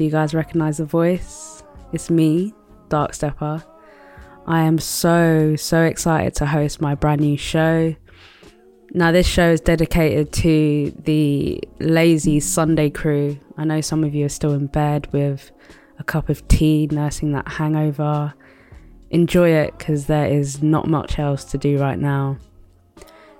[0.00, 1.62] Do you guys recognize the voice?
[1.92, 2.54] It's me,
[2.88, 3.62] Darkstepper.
[4.46, 7.94] I am so, so excited to host my brand new show.
[8.94, 13.38] Now, this show is dedicated to the lazy Sunday crew.
[13.58, 15.50] I know some of you are still in bed with
[15.98, 18.32] a cup of tea, nursing that hangover.
[19.10, 22.38] Enjoy it because there is not much else to do right now.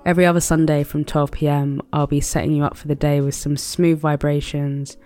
[0.05, 3.35] Every other Sunday from 12 pm, I'll be setting you up for the day with
[3.35, 4.99] some smooth vibrations,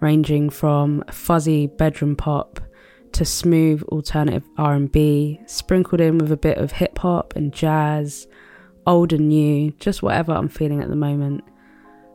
[0.00, 2.60] ranging from fuzzy bedroom pop
[3.12, 8.26] to smooth alternative R&B, sprinkled in with a bit of hip hop and jazz,
[8.86, 11.44] old and new, just whatever I'm feeling at the moment.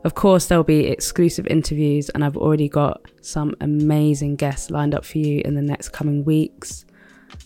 [0.04, 5.04] Of course, there'll be exclusive interviews, and I've already got some amazing guests lined up
[5.04, 6.84] for you in the next coming weeks.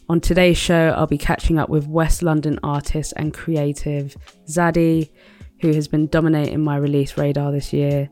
[0.08, 4.16] On today's show, I'll be catching up with West London artist and creative
[4.46, 5.10] Xadi,
[5.60, 8.10] who has been dominating my release radar this year.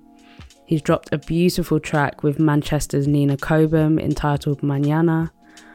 [0.68, 5.30] He's dropped a beautiful track with Manchester's Nina Cobham entitled Mañana,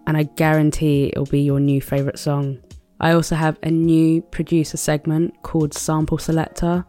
[0.05, 2.59] and I guarantee it'll be your new favourite song.
[2.99, 6.85] I also have a new producer segment called Sample Selector,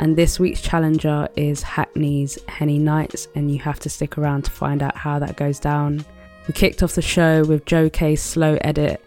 [0.00, 4.50] and this week's challenger is Hackney's Henny Knightz, and you have to stick around to
[4.50, 6.04] find out how that goes down.
[6.48, 9.00] We kicked off the show with Joe K's slow edit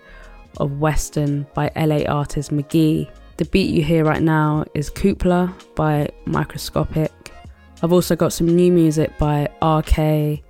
[0.55, 3.11] of Western by LA artist McGee.
[3.35, 7.11] The beat you hear right now is Coupla by Microscopic.
[7.83, 10.43] I've also got some new music by RK,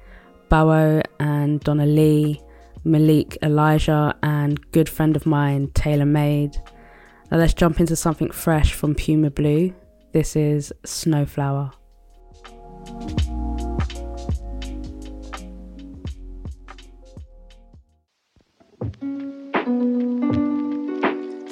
[0.50, 2.42] Bawo, and Donna Lee.
[2.84, 6.58] Malik Elijah, and good friend of mine, Taylor Made.
[7.30, 9.74] Now let's jump into something fresh from Puma Blue.
[10.14, 11.72] This is Snowflower.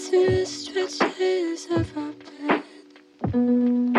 [0.09, 2.13] Two stretches of our
[3.31, 3.98] bed.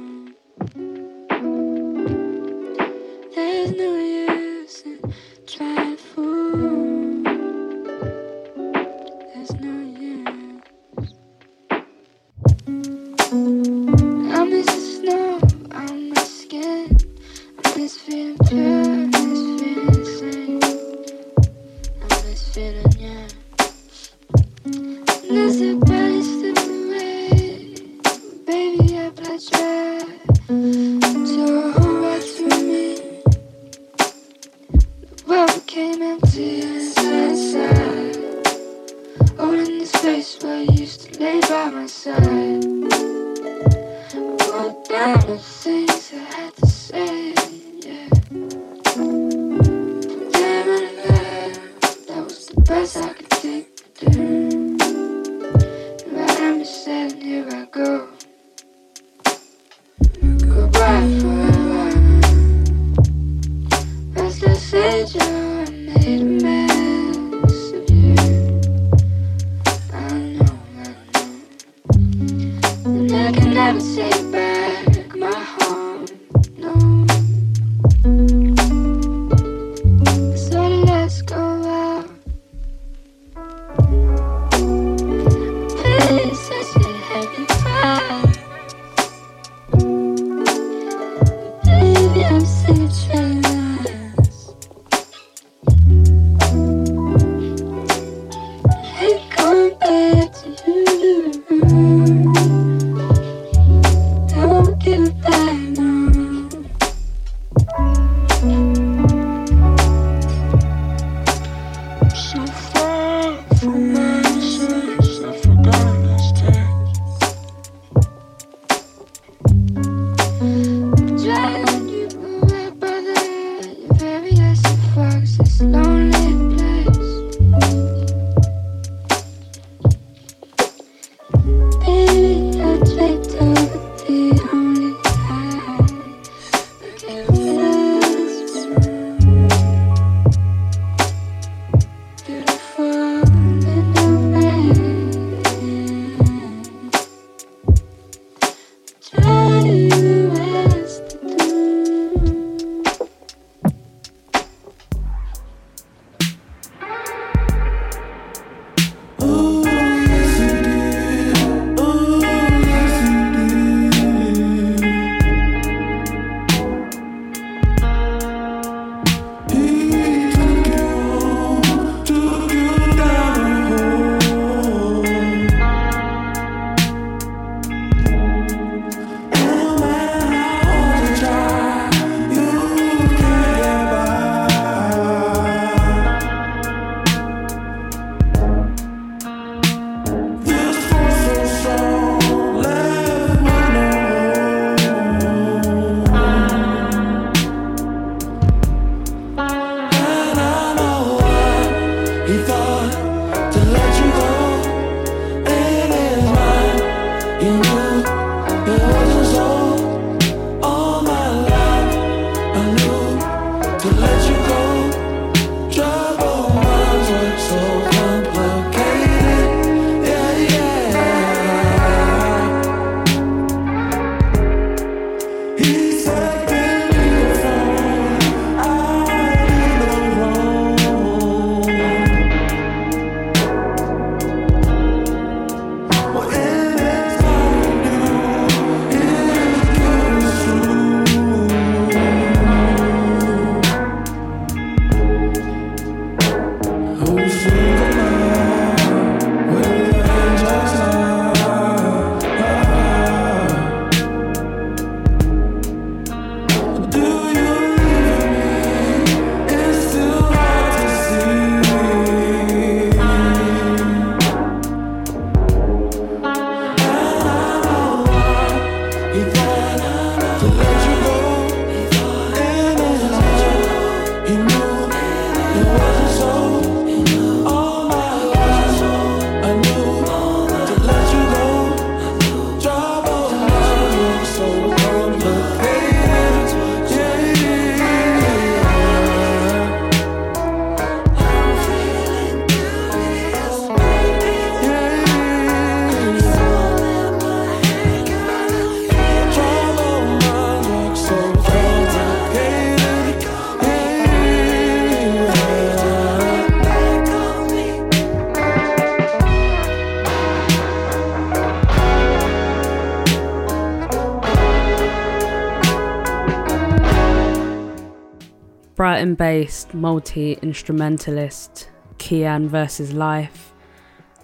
[319.21, 323.53] based multi instrumentalist Kian versus Life,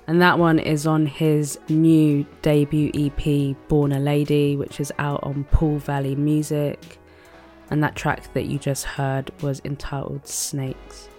[0.08, 5.20] and that one is on his new debut EP Born a Lady, which is out
[5.22, 6.98] on Pool Valley Music.
[7.70, 11.10] And that track that you just heard was entitled Snakes.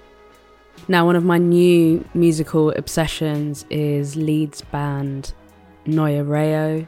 [0.89, 5.35] Now, one of my new musical obsessions is Leeds band
[5.87, 6.85] Rayo,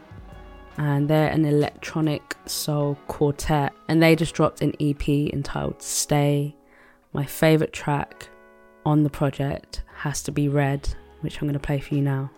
[0.76, 6.56] and they're an electronic soul quartet, and they just dropped an EP entitled Stay.
[7.12, 8.28] My favourite track
[8.86, 12.30] on the project has to be Red, which I'm going to play for you now.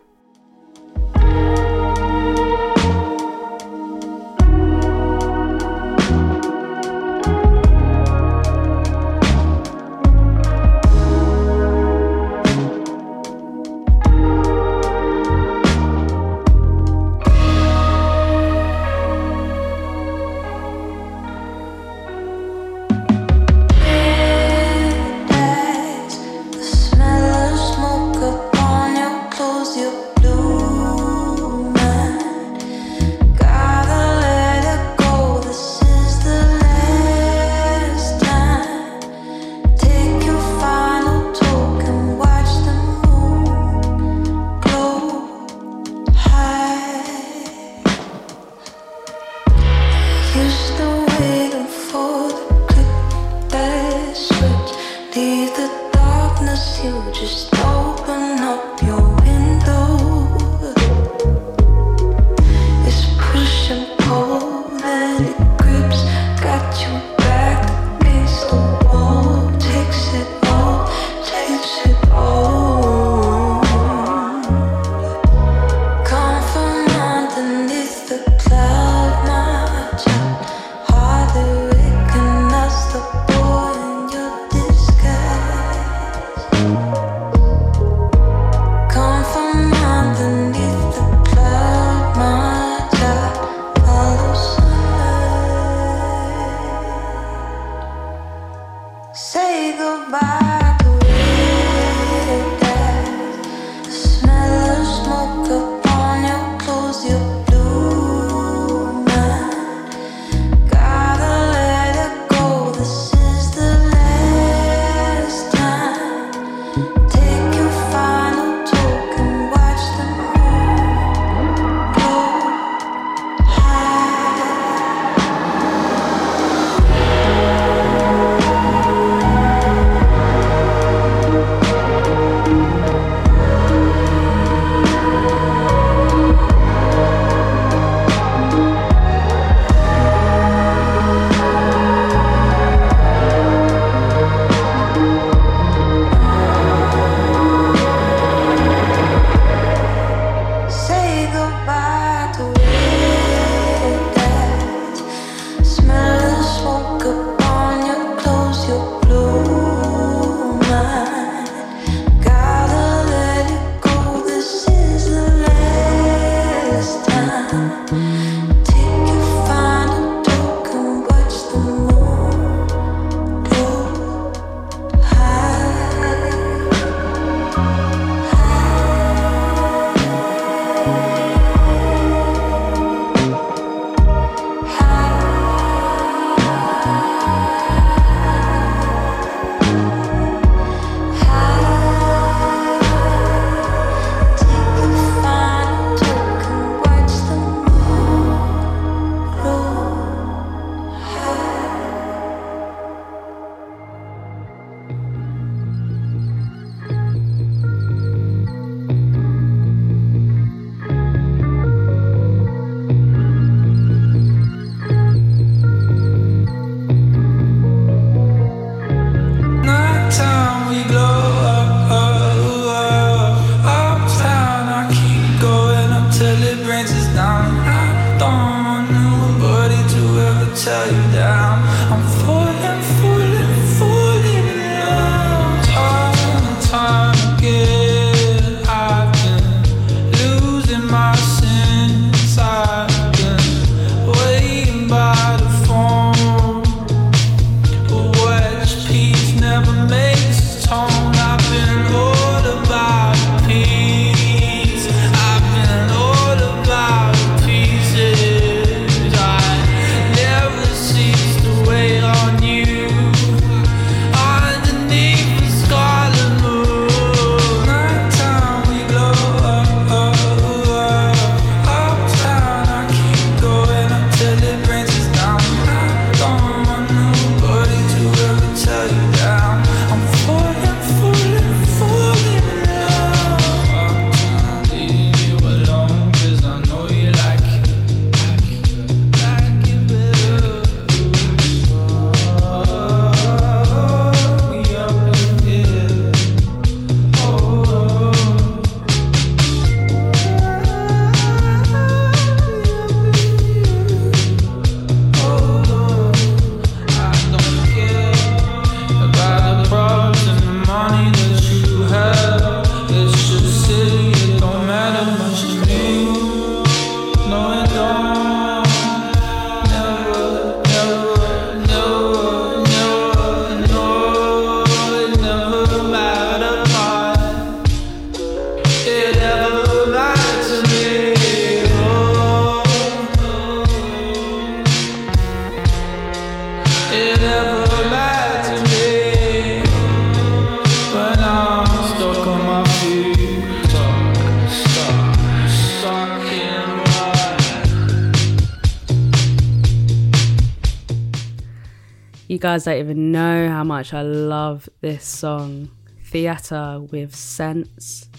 [352.53, 355.71] Guys don't even know how much I love this song,
[356.05, 358.11] Theatre with Sense.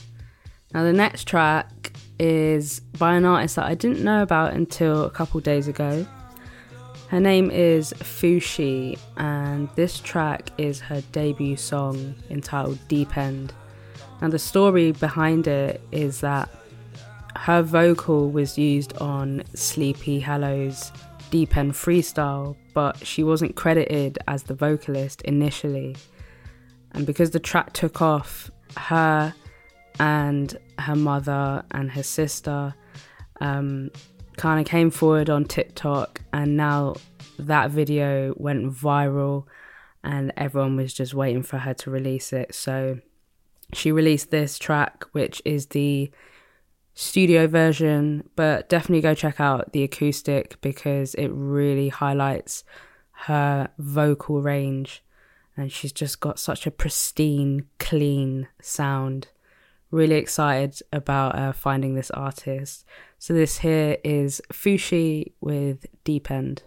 [0.73, 5.11] Now, the next track is by an artist that I didn't know about until a
[5.11, 6.03] couple days ago.
[7.09, 13.53] Her name is Fousheé, and this track is her debut song entitled Deep End.
[14.19, 16.49] Now, the story behind it is that
[17.35, 20.91] her vocal was used on Sleepy Hallow's
[21.29, 25.95] Deep End Freestyle, but she wasn't credited as the vocalist initially.
[26.91, 29.33] And because the track took off, her
[29.99, 32.73] and her mother and her sister
[33.41, 33.91] um,
[34.37, 36.95] kind of came forward on TikTok, and now
[37.39, 39.45] that video went viral,
[40.03, 42.53] and everyone was just waiting for her to release it.
[42.53, 42.99] So
[43.73, 46.11] she released this track, which is the
[46.93, 52.63] studio version, but definitely go check out the acoustic because it really highlights
[53.12, 55.03] her vocal range.
[55.55, 59.27] And she's just got such a pristine, clean sound
[59.93, 62.83] really excited about uh, finding this artist.
[63.19, 66.63] So this here is Fousheé with Deep End.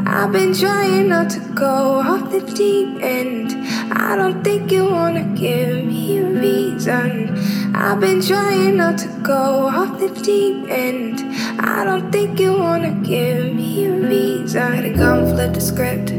[0.00, 3.52] I've been trying not to go off the deep end.
[3.92, 7.38] I don't think you wanna give me a reason.
[7.74, 11.20] I've been trying not to go off the deep end.
[11.60, 14.72] I don't think you wanna give me a reason.
[14.72, 16.10] Had a gun, flip the script.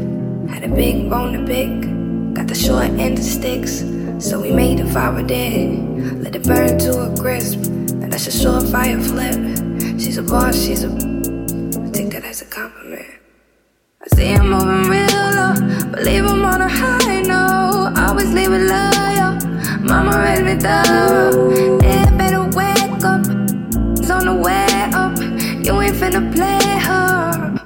[0.50, 2.34] Had a big bone to pick.
[2.34, 3.84] Got the short end of sticks.
[4.18, 6.22] So we made a fire dead.
[6.22, 7.66] Let it burn to a crisp.
[7.66, 10.00] And that's a surefire flip.
[10.00, 10.88] She's a boss, she's a.
[10.88, 13.15] I take that as a compliment.
[14.06, 15.54] I see him moving real low,
[15.90, 17.98] but leave him on a high note.
[17.98, 19.34] Always leave it loyal.
[19.80, 21.80] Mama raised me thorough.
[21.82, 23.22] Yeah, better wake up.
[23.98, 25.18] It's on the way up.
[25.18, 27.58] You ain't finna play her.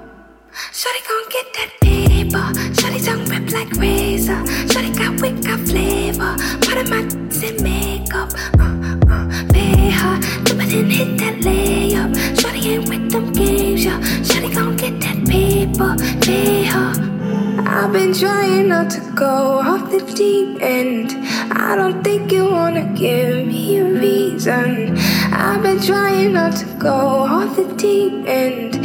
[0.72, 2.46] Shawty gon' get that paper.
[2.72, 4.42] Shawty tongue rip like razor.
[4.70, 6.36] Shawty got wit, got flavor.
[6.62, 7.00] Part of my
[7.42, 8.32] in makeup.
[8.58, 8.79] Uh,
[9.52, 12.14] pay and hit that layup.
[12.36, 13.84] Shawty ain't with them games.
[13.84, 15.96] Shawty gon' get that paper.
[16.20, 16.50] Pay.
[17.80, 21.12] I've been trying not to go off the deep end.
[21.52, 24.96] I don't think you wanna give me a reason.
[25.32, 28.84] I've been trying not to go off the deep end.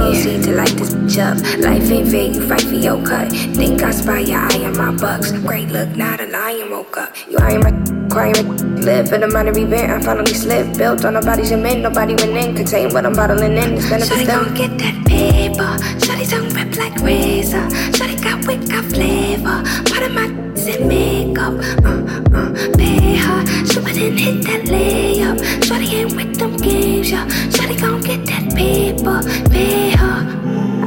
[0.00, 1.36] Proceed to light this bitch up.
[1.60, 3.30] Life ain't fair, you fight for your cut.
[3.52, 5.30] Think I spy your eye on my bucks.
[5.32, 7.14] Great look, not a lion woke up.
[7.28, 7.72] You ain't my
[8.08, 8.34] crying,
[8.80, 9.92] live in a minor event.
[9.92, 11.82] I finally slipped, built on nobody's cement.
[11.82, 13.74] Nobody went in, contain what I'm bottling in.
[13.74, 15.70] It's benefits Shawty gon' get that paper.
[16.00, 17.68] Shawty tongue rip like razor.
[17.92, 19.62] Shawty got got flavor.
[19.84, 21.54] Part of my in makeup.
[21.84, 22.02] Uh,
[22.36, 23.46] uh, pay her.
[23.66, 25.38] Stupid and hit that layup.
[25.60, 27.26] Shawty ain't with them games, yeah.
[27.48, 29.20] Shawty gon' get that paper.
[29.50, 30.40] Pay her.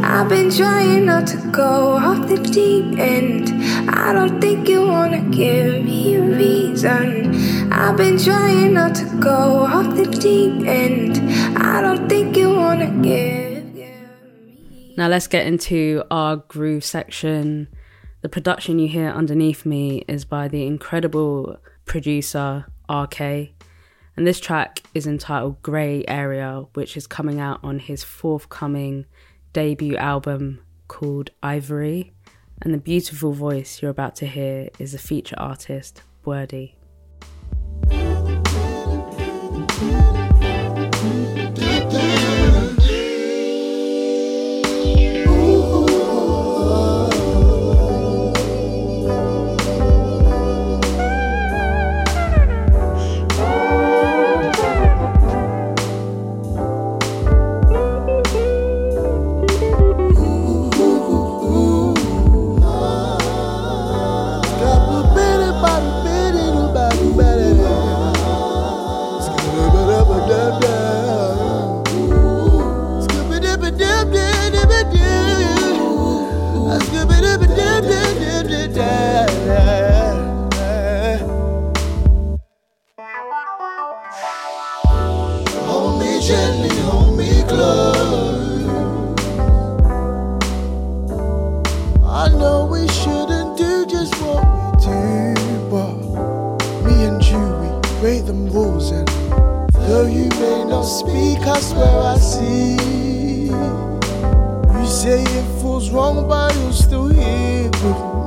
[0.04, 3.50] I've been trying not to go off the deep end.
[3.90, 7.72] I don't think you wanna give me a reason.
[7.72, 11.18] I've been trying not to go off the deep end.
[11.58, 13.74] I don't think you wanna give.
[13.74, 13.92] give
[14.70, 14.94] me.
[14.98, 17.68] Now let's get into our groove section.
[18.24, 23.20] The production you hear underneath me is by the incredible producer RK.
[23.20, 29.08] And this track is entitled Grey Area, which is coming out on his forthcoming
[29.52, 32.14] debut album called Ivory.
[32.62, 36.78] And the beautiful voice you're about to hear is the feature artist, Wordy.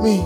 [0.07, 0.17] Me.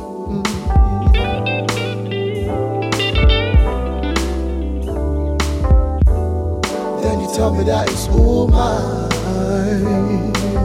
[7.01, 9.09] Then you tell me that it's all mine.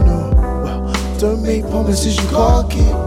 [0.05, 0.31] No,
[0.63, 3.06] well, don't make promises you can't keep.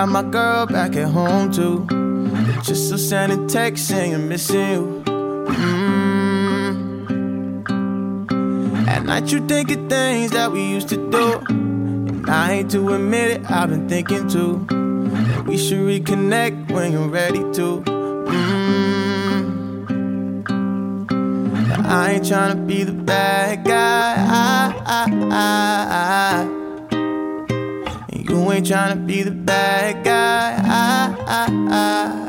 [0.00, 1.86] Got my girl back at home too.
[2.62, 5.02] Just still sending texts saying missing you.
[5.04, 6.78] Mm.
[8.88, 11.42] At night you think of things that we used to do.
[11.50, 14.66] And I hate to admit it, I've been thinking too.
[15.46, 17.82] We should reconnect when you're ready to.
[18.32, 18.70] Mm.
[21.84, 24.14] I ain't tryna be the bad guy.
[24.16, 26.59] I, I, I,
[28.60, 30.52] Ain't tryna be the bad guy.
[30.62, 31.46] I, I,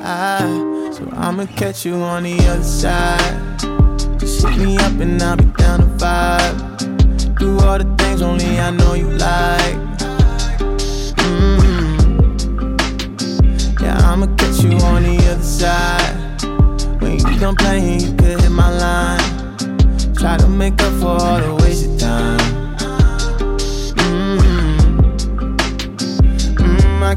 [0.01, 0.93] I.
[0.93, 3.59] So I'ma catch you on the other side.
[4.17, 7.37] Just hit me up and I'll be down to vibe.
[7.37, 9.75] Do all the things only I know you like.
[11.19, 11.91] Mm.
[13.81, 16.41] Yeah, I'ma catch you on the other side.
[17.01, 19.19] When you done playing, you could hit my line.
[20.15, 22.40] Try to make up for all the wasted time.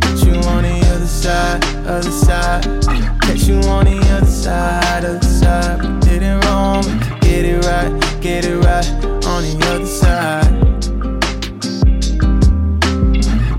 [0.01, 2.65] Get you on the other side, other side.
[3.23, 5.83] Catch you on the other side, other side.
[5.83, 6.83] We did it wrong,
[7.21, 8.87] get it right, get it right
[9.25, 10.51] on the other side.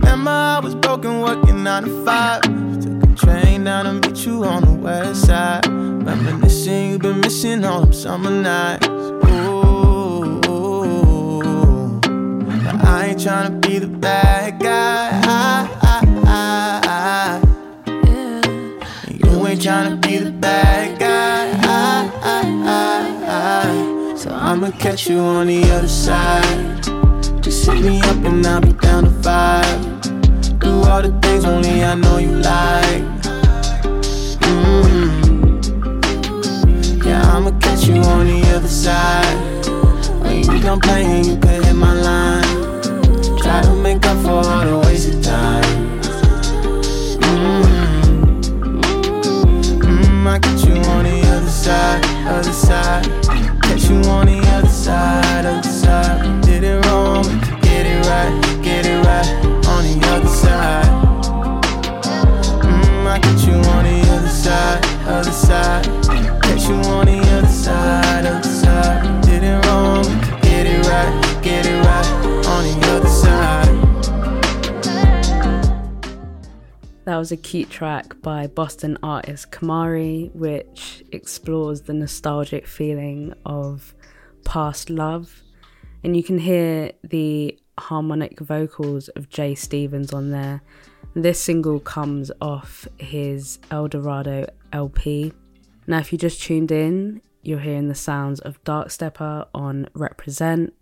[0.02, 2.41] Remember I was broken, working nine to five.
[2.41, 5.65] Took a train down to meet you on the west side.
[5.67, 8.88] Reminiscing, you've been missing all them summer nights.
[8.88, 10.41] Ooh,
[12.02, 15.24] but I ain't tryna be the bad guy.
[19.55, 21.49] Ain't tryna be the bad guy.
[21.63, 22.41] I, I,
[23.27, 24.15] I.
[24.17, 26.83] So I'ma catch you on the other side.
[27.41, 30.59] Just hit me up and I'll be down to vibe.
[30.59, 33.03] Do all the things only I know you like.
[34.41, 35.05] Mm.
[37.05, 39.65] Yeah, I'ma catch you on the other side.
[40.21, 42.43] When you done playing, you could hit my line.
[43.37, 45.85] Try to make up for all the wasted time.
[50.25, 53.03] Mm, I get you on the other side, other side.
[53.61, 56.41] Catch you on the other side, other side.
[56.41, 57.23] Did it wrong,
[57.61, 59.27] get it right, get it right
[59.67, 60.85] on the other side.
[62.63, 65.85] Mm, I get you on the other side, other side.
[66.41, 69.21] Catch you on the other side, other side.
[69.23, 70.03] Did it wrong,
[70.41, 73.64] get it right, get it right on the other side.
[77.05, 83.93] That was a cute track by Boston artist Khamari, which explores the nostalgic feeling of
[84.43, 85.43] past love.
[86.03, 90.63] And you can hear the harmonic vocals of Jay Stevens on there.
[91.13, 95.31] This single comes off his El Dorado LP.
[95.85, 100.73] Now, if you just tuned in, you're hearing the sounds of Darkstepper on Reprezent.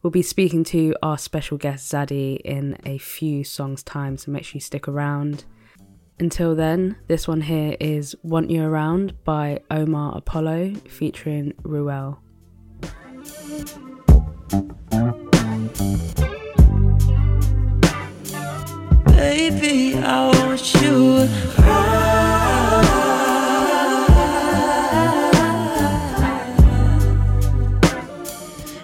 [0.00, 4.44] We'll be speaking to our special guest Xadi in a few songs' time, so make
[4.44, 5.44] sure you stick around.
[6.18, 12.18] Until then, this one here is Want You Around by Omar Apollo featuring Ruel.
[19.04, 21.28] Baby, I want you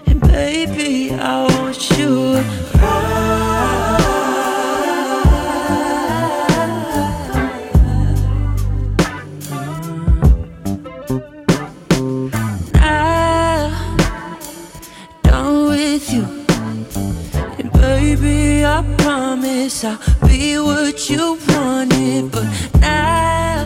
[0.06, 2.62] And baby, I want you
[19.62, 19.96] I'll
[20.27, 22.48] be what you wanted, but
[22.81, 23.62] now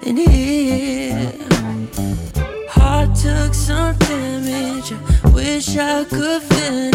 [0.00, 1.34] in here,
[2.70, 4.90] heart took some damage.
[5.22, 6.93] I wish I could finish.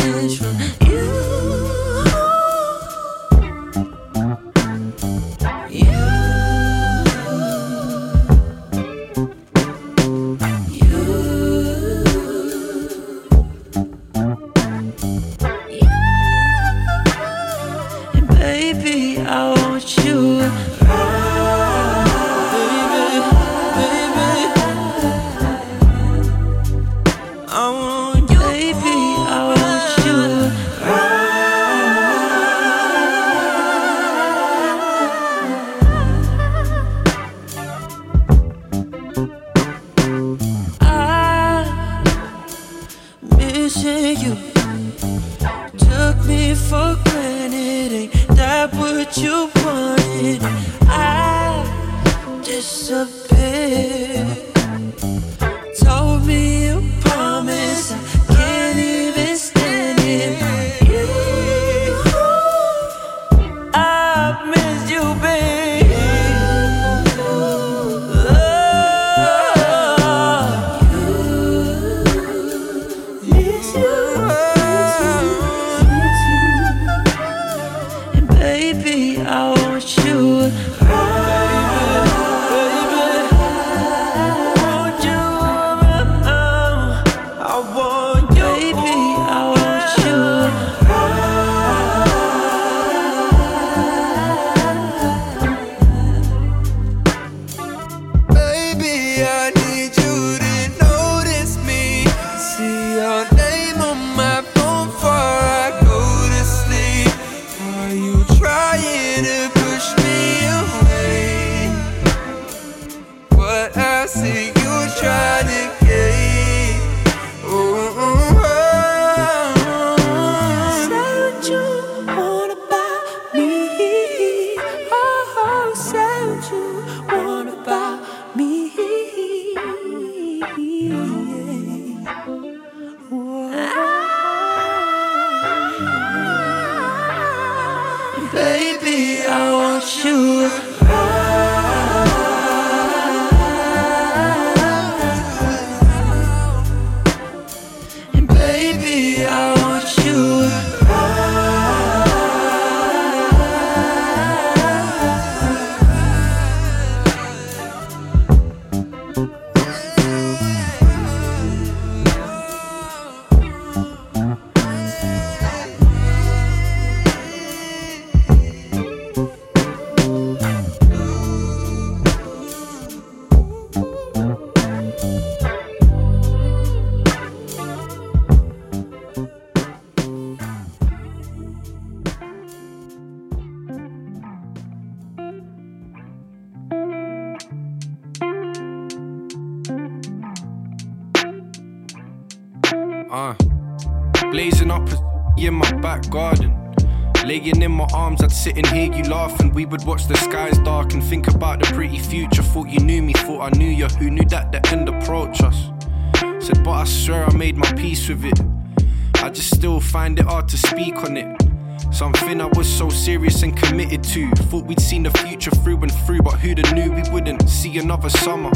[216.19, 218.51] Through but who'd have knew we wouldn't see another summer?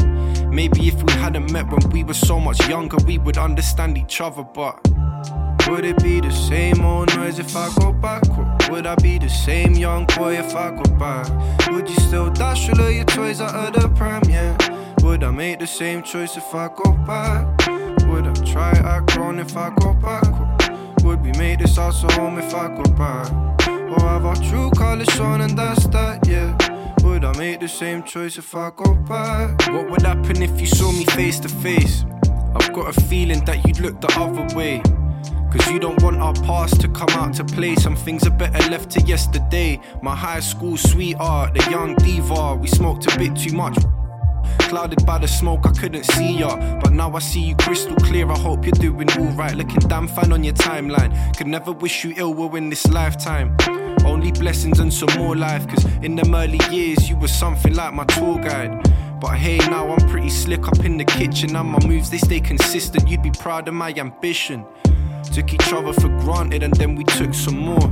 [0.48, 4.20] Maybe if we hadn't met when we were so much younger, we would understand each
[4.20, 4.78] other, but.
[5.68, 8.22] Would it be the same old noise if I go back?
[8.38, 11.26] Or would I be the same young boy if I go back?
[11.70, 14.22] Would you still dash all of your toys out of the pram?
[14.28, 14.56] Yeah.
[15.02, 17.46] Would I make the same choice if I go back?
[18.08, 20.28] Would I try act grown if I go back?
[21.02, 23.32] Or would we make this house a home if I go back?
[23.68, 26.26] Or have our true colors shown and that's that?
[26.26, 26.63] Yeah.
[27.24, 29.58] Would I make the same choice if I go back?
[29.68, 32.04] What would happen if you saw me face to face?
[32.54, 34.82] I've got a feeling that you'd look the other way.
[35.50, 37.76] Cause you don't want our past to come out to play.
[37.76, 39.80] Some things are better left to yesterday.
[40.02, 43.78] My high school sweetheart, the young diva, we smoked a bit too much.
[44.68, 46.78] Clouded by the smoke, I couldn't see ya.
[46.78, 48.30] But now I see you crystal clear.
[48.30, 49.54] I hope you're doing alright.
[49.54, 51.34] Looking damn fine on your timeline.
[51.38, 53.56] Could never wish you ill will in this lifetime.
[54.04, 55.66] Only blessings and some more life.
[55.68, 58.82] Cause in them early years, you were something like my tour guide.
[59.20, 61.56] But hey, now I'm pretty slick up in the kitchen.
[61.56, 63.08] And my moves, they stay consistent.
[63.08, 64.66] You'd be proud of my ambition.
[65.32, 67.90] Took each other for granted and then we took some more.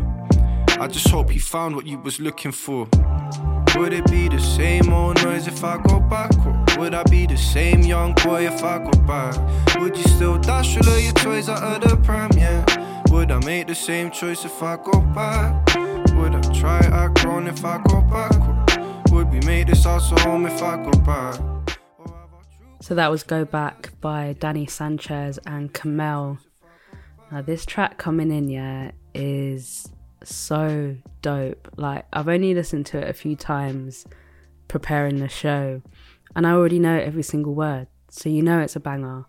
[0.79, 2.89] I just hope you found what you was looking for.
[3.77, 6.31] Would it be the same old noise if I go back?
[6.47, 9.35] Or would I be the same young boy if I go back?
[9.81, 12.31] Would you still dash all of your toys out of the pram?
[12.37, 12.65] Yeah.
[13.11, 16.02] Would I make the same choice if I go back?
[16.23, 19.11] Would I try grown if I go back?
[19.11, 21.41] Would we make this house a home if I go back?
[22.81, 26.39] So that was Go Back by Danny Sanchez and Kamel.
[27.33, 29.89] Now, this track coming in, yeah, is
[30.23, 31.67] so dope.
[31.77, 34.07] Like, I've only listened to it a few times
[34.69, 35.83] preparing the show,
[36.37, 37.89] and I already know every single word.
[38.11, 39.27] So, you know it's a banger.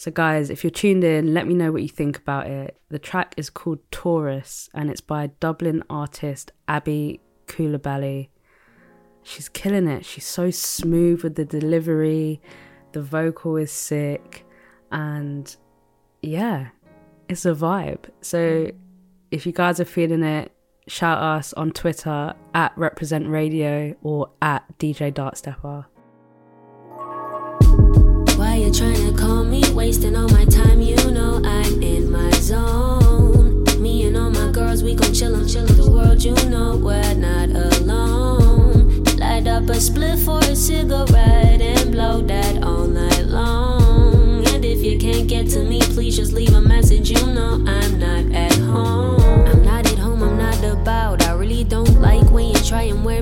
[0.00, 2.80] So, guys, if you're tuned in, let me know what you think about it.
[2.88, 8.30] The track is called Taurus, and it's by Dublin artist Aby Coulibaly.
[9.22, 10.06] She's killing it.
[10.06, 12.40] She's so smooth with the delivery,
[12.92, 14.46] the vocal is sick,
[14.90, 15.54] and
[16.22, 16.68] yeah,
[17.28, 18.04] it's a vibe.
[18.22, 18.70] So
[19.30, 20.50] if you guys are feeling it,
[20.88, 25.36] shout us on Twitter at Reprezent Radio or at DJ Dark
[28.60, 28.60] Stepper.
[28.60, 29.62] Why you trying to call me?
[29.72, 33.64] Wasting all my time, you know I'm in my zone.
[33.80, 35.76] Me and all my girls, we gon' chill 'em, chill 'em.
[35.76, 39.02] The world, you know we're not alone.
[39.18, 44.44] Light up a split for a cigarette and blow that all night long.
[44.48, 47.10] And if you can't get to me, please just leave a message.
[47.10, 49.46] You know I'm not at home.
[49.46, 51.22] I'm not at home, I'm not about.
[51.26, 53.19] I really don't like when you try and wear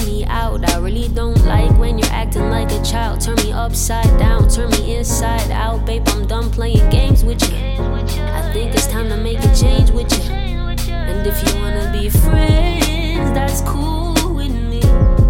[2.28, 3.20] acting like a child.
[3.20, 5.86] Turn me upside down, turn me inside out.
[5.86, 7.56] Babe, I'm done playing games with you.
[7.56, 10.32] I think it's time to make a change with you.
[10.32, 14.80] And if you wanna be friends, that's cool with me.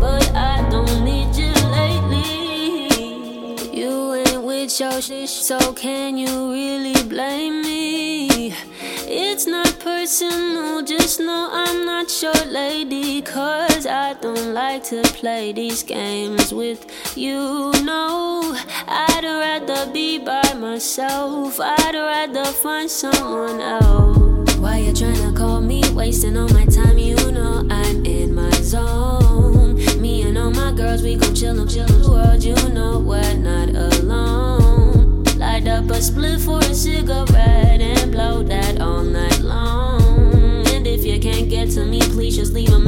[0.00, 2.30] But I don't need you lately.
[3.72, 8.38] You ain't with your shit, so can you really blame me?
[9.11, 13.23] It's not personal, just know I'm not your lady.
[13.23, 16.85] Cause I don't like to play these games with
[17.16, 17.73] you.
[17.85, 18.55] No,
[18.87, 24.55] I'd rather be by myself, I'd rather find someone else.
[24.59, 25.83] Why you tryna call me?
[25.94, 29.77] Wasting all my time, you know I'm in my zone.
[30.03, 32.11] Me and all my girls, we gon' chill 'em, chill 'em.
[32.11, 34.67] World, you know we're not alone.
[35.59, 40.64] Light up a split for a cigarette and blow that all night long.
[40.68, 42.79] And if you can't get to me, please just leave a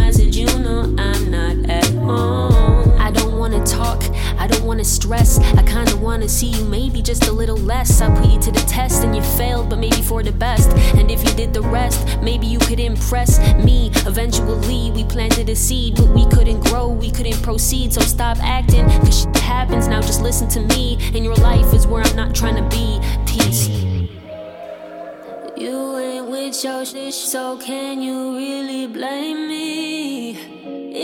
[4.51, 5.39] don't wanna stress.
[5.39, 8.01] I kinda wanna see you maybe just a little less.
[8.01, 10.71] I put you to the test and you failed, but maybe for the best.
[10.99, 13.91] And if you did the rest, maybe you could impress me.
[14.07, 17.93] Eventually, we planted a seed, but we couldn't grow, we couldn't proceed.
[17.93, 20.01] So stop acting, cause shit happens now.
[20.01, 23.01] Just listen to me, and your life is where I'm not trying to be.
[23.27, 23.69] Peace.
[25.57, 30.60] You ain't with your shit, so can you really blame me?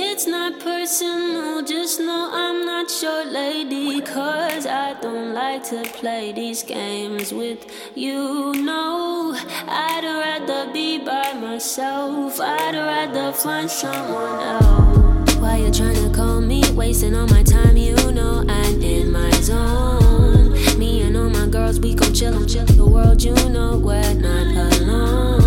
[0.08, 4.00] It's not personal, just know I'm not your lady.
[4.00, 7.66] Cause I don't like to play these games with
[7.96, 8.54] you.
[8.54, 9.34] No,
[9.66, 15.34] I'd rather be by myself, I'd rather find someone else.
[15.36, 16.62] Why you tryna call me?
[16.74, 20.52] Wasting all my time, you know I'm in my zone.
[20.78, 24.14] Me and all my girls, we gon' chill 'em, chill the world, you know we're
[24.14, 25.45] not alone.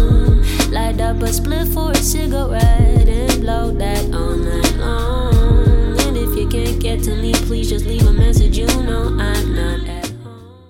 [1.09, 5.99] Up a split for a cigarette and blow that all night long.
[6.01, 9.55] And if you can't get to me, please just leave a message, you know I'm
[9.55, 10.69] not at home.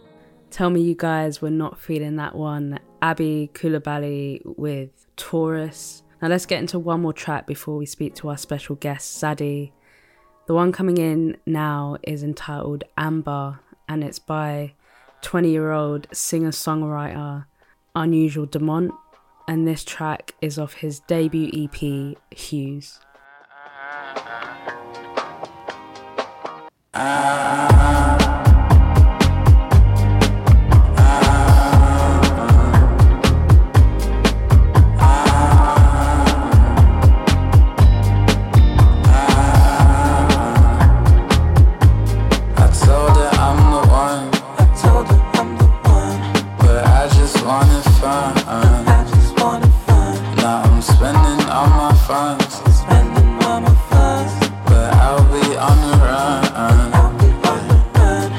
[0.49, 2.79] Tell me you guys were not feeling that one.
[3.01, 6.03] Aby Coulibaly with Taurus.
[6.21, 9.73] Now let's get into one more track before we speak to our special guest, Xadi.
[10.47, 13.59] The one coming in now is entitled Amber
[13.89, 14.75] and it's by
[15.21, 17.45] 20 year old singer songwriter
[17.93, 18.91] Unusual Demont.
[19.49, 22.99] And this track is off his debut EP, Hughes.
[26.93, 28.18] I
[52.09, 54.33] Spending all my funds.
[54.65, 56.43] But I'll be on the run.
[56.55, 58.31] I'll be on the run.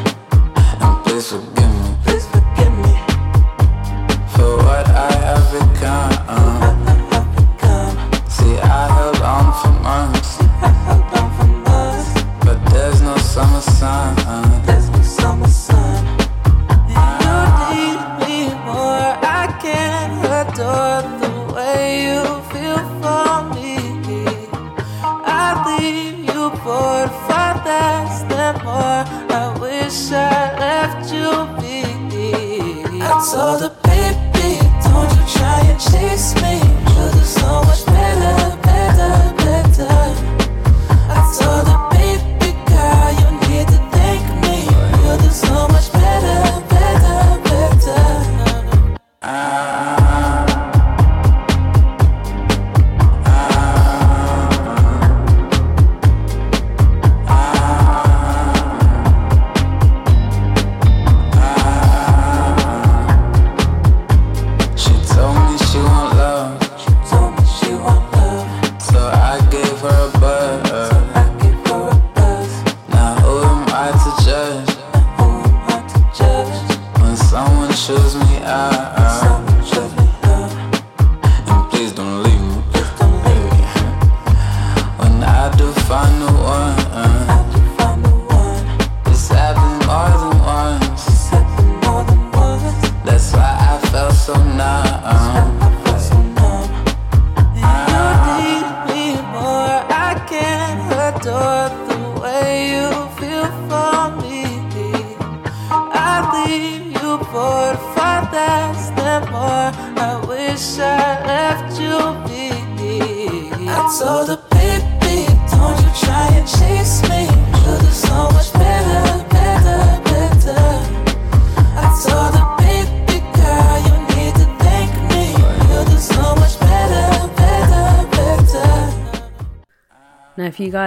[0.82, 1.94] And please forgive me.
[2.02, 2.94] Please forgive me.
[4.34, 6.10] For what I have become.
[6.10, 7.94] What I have become.
[8.28, 10.40] See, I held on for months.
[10.40, 12.10] I held on for months.
[12.44, 14.49] But there's no summer sun.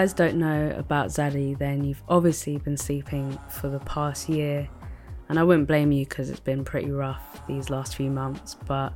[0.03, 4.67] Guys don't know about Xadi, then you've obviously been sleeping for the past year.
[5.29, 8.57] And I wouldn't blame you because it's been pretty rough these last few months.
[8.67, 8.93] But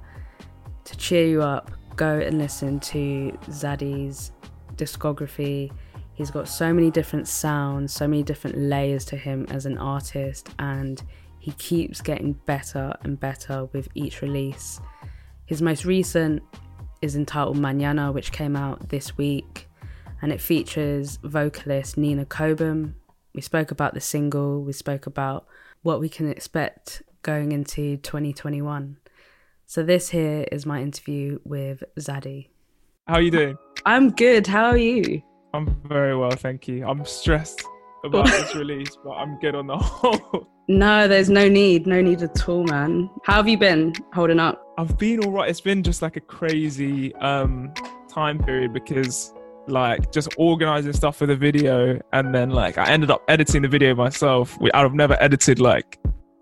[0.83, 4.33] to cheer you up, go and listen to Xadi's
[4.75, 5.71] discography.
[6.13, 10.49] He's got so many different sounds, so many different layers to him as an artist,
[10.59, 11.01] and
[11.39, 14.81] he keeps getting better and better with each release.
[15.45, 16.43] His most recent
[17.01, 19.66] is entitled Mañana, which came out this week,
[20.21, 22.95] and it features vocalist Nina Cobham.
[23.33, 25.47] We spoke about the single, we spoke about
[25.83, 28.97] what we can expect going into 2021.
[29.65, 32.47] So, this here is my interview with Xadi.
[33.07, 33.57] How are you doing?
[33.85, 35.21] I'm good, how are you?
[35.53, 36.87] I'm very well, thank you.
[36.87, 37.63] I'm stressed
[38.03, 40.47] about this release, but I'm good on the whole.
[40.69, 43.09] No, there's no need, no need at all, man.
[43.23, 44.61] How have you been holding up?
[44.77, 45.49] I've been all right.
[45.49, 47.73] It's been just like a crazy um
[48.09, 49.33] time period because
[49.69, 53.67] like just organizing stuff for the video and then like I ended up editing the
[53.67, 54.57] video myself.
[54.59, 55.99] We, I've never edited like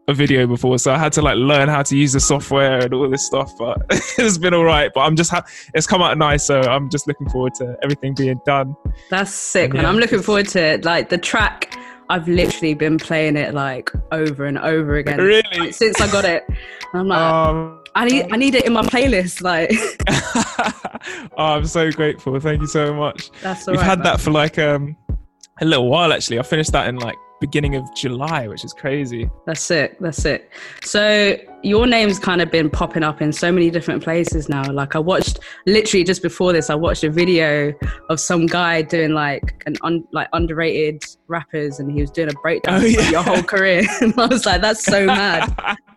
[0.07, 2.93] a video before, so I had to like learn how to use the software and
[2.93, 3.51] all this stuff.
[3.57, 4.91] But it's been all right.
[4.93, 8.13] But I'm just ha- it's come out nice, so I'm just looking forward to everything
[8.15, 8.75] being done.
[9.09, 9.83] That's sick, man.
[9.83, 9.89] Yeah.
[9.89, 10.85] I'm looking forward to it.
[10.85, 11.75] Like the track,
[12.09, 15.71] I've literally been playing it like over and over again Really?
[15.71, 16.43] since I got it.
[16.47, 19.41] And I'm like, Um, I need, I need it in my playlist.
[19.41, 19.71] Like,
[20.59, 22.39] oh, I'm so grateful.
[22.39, 23.29] Thank you so much.
[23.41, 24.03] that's We've alright, had man.
[24.05, 24.95] that for like um
[25.61, 26.39] a little while actually.
[26.39, 29.29] I finished that in like beginning of July, which is crazy.
[29.45, 29.97] That's it.
[29.99, 30.49] That's it.
[30.83, 34.63] So your name's kind of been popping up in so many different places now.
[34.71, 37.73] Like I watched literally just before this, I watched a video
[38.09, 42.39] of some guy doing like an un, like underrated rappers, and he was doing a
[42.41, 43.83] breakdown Oh, of your whole career.
[44.01, 45.77] and I was like, that's so mad.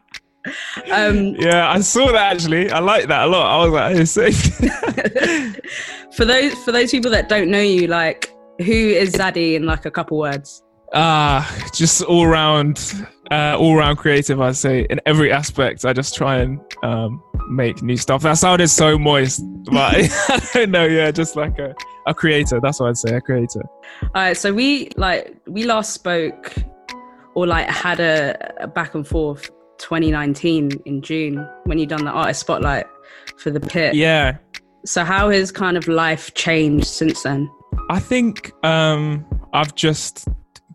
[0.91, 2.71] Um, yeah, I saw that actually.
[2.71, 3.47] I like that a lot.
[3.47, 4.35] I was like, sick.
[6.13, 9.87] for those for those people that don't know you, like who is Xadi in like
[9.87, 10.63] a couple words?
[10.95, 12.95] Ah, just all round,
[13.31, 14.41] uh, all round creative.
[14.41, 15.85] I'd say in every aspect.
[15.85, 18.23] I just try and um, make new stuff.
[18.23, 19.95] That sounded so moist, but
[20.29, 20.87] I don't know.
[20.87, 21.75] Yeah, just like a,
[22.07, 22.59] a creator.
[22.61, 23.15] That's what I'd say.
[23.17, 23.63] A creator.
[24.03, 26.55] All right, so we like we last spoke
[27.35, 32.11] or like had a, a back and forth 2019 in June when you done the
[32.11, 32.87] artist spotlight
[33.39, 33.95] for the pit.
[33.95, 34.39] Yeah,
[34.85, 37.51] So how has kind of life changed since then?
[37.91, 40.29] I think um, I've just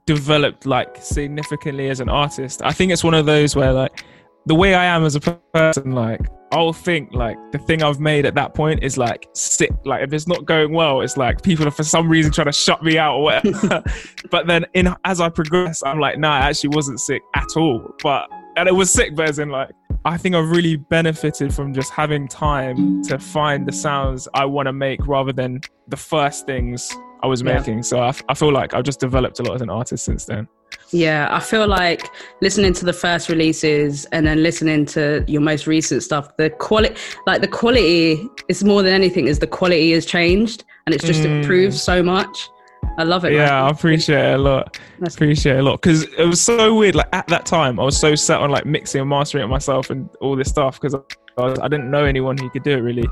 [0.05, 2.61] developed like significantly as an artist.
[2.63, 4.03] I think it's one of those where like
[4.45, 8.25] the way I am as a person, like I'll think like the thing I've made
[8.25, 9.71] at that point is like sick.
[9.85, 12.51] Like if it's not going well, it's like people are for some reason trying to
[12.51, 13.83] shut me out or whatever.
[14.29, 17.93] but then in as I progress, I'm like, nah, it actually wasn't sick at all.
[18.03, 19.69] But and it was sick, but as in like
[20.05, 24.65] I think I've really benefited from just having time to find the sounds I want
[24.67, 26.93] to make rather than the first things
[27.23, 27.53] I was Yeah.
[27.57, 27.83] making.
[27.83, 30.25] So I, f- I feel like I've just developed a lot as an artist since
[30.25, 30.49] then.
[30.91, 32.09] Yeah, I feel like
[32.41, 36.95] listening to the first releases and then listening to your most recent stuff, the quality,
[37.25, 41.21] like the quality, is more than anything, is the quality has changed and it's just
[41.23, 41.39] Mm.
[41.43, 42.49] improved so much.
[42.97, 43.33] I love it.
[43.33, 43.51] Yeah, man.
[43.51, 44.77] I appreciate it a lot.
[44.99, 46.95] That's- appreciate it a lot because it was so weird.
[46.95, 49.89] Like at that time, I was so set on like mixing and mastering it myself
[49.89, 53.05] and all this stuff because I, I didn't know anyone who could do it really,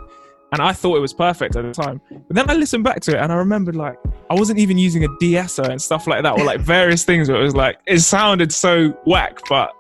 [0.52, 2.00] and I thought it was perfect at the time.
[2.12, 3.98] But then I listened back to it and I remembered like
[4.30, 7.40] I wasn't even using a de-esser and stuff like that, or like various things where
[7.40, 9.72] it was like it sounded so whack, but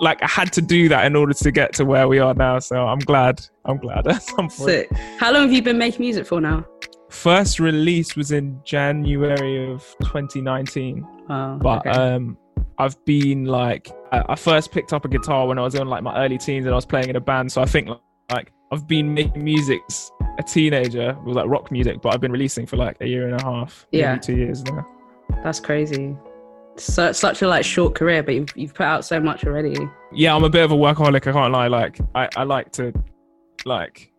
[0.00, 2.58] like I had to do that in order to get to where we are now.
[2.58, 3.40] So I'm glad.
[3.64, 4.52] I'm glad at some point.
[4.52, 4.92] Sick.
[5.18, 6.66] How long have you been making music for now?
[7.14, 11.06] First release was in January of 2019.
[11.30, 11.90] Oh, but okay.
[11.90, 12.36] um
[12.78, 16.02] i've been like I, I first picked up a guitar when i was in like
[16.02, 17.88] my early teens and i was playing in a band so i think
[18.30, 19.80] like i've been making music
[20.38, 23.40] a teenager with like rock music but i've been releasing for like a year and
[23.40, 24.16] a half Yeah.
[24.16, 24.84] two years now
[25.44, 26.16] That's crazy.
[26.76, 29.76] So, such a like short career, but you've, you've put out so much already.
[30.12, 32.92] yeah i'm a bit of a workaholic i can't lie like i, I like to
[33.64, 34.12] like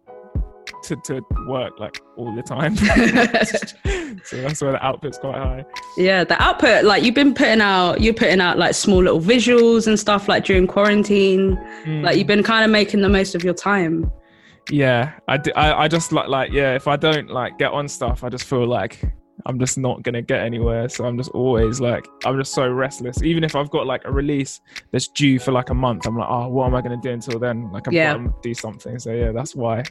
[0.84, 2.76] to, to work like all the time
[4.26, 5.66] so that's where the output's quite high
[5.98, 9.88] Yeah, the output, like you've been putting out, you're putting out like small little visuals
[9.88, 11.56] and stuff like during quarantine.
[11.84, 12.04] Mm.
[12.04, 14.12] Like you've been kind of making the most of your time.
[14.72, 17.88] yeah I, d- I, I just like like yeah if i don't like get on
[17.88, 19.00] stuff i just feel like
[19.46, 23.22] i'm just not gonna get anywhere so i'm just always like i'm just so restless.
[23.24, 26.28] Even if i've got like a release that's due for like a month i'm like
[26.30, 27.72] oh what am i gonna do until then?
[27.72, 28.14] Like I'm Yeah.
[28.14, 28.98] to do something.
[29.00, 29.84] So yeah that's why.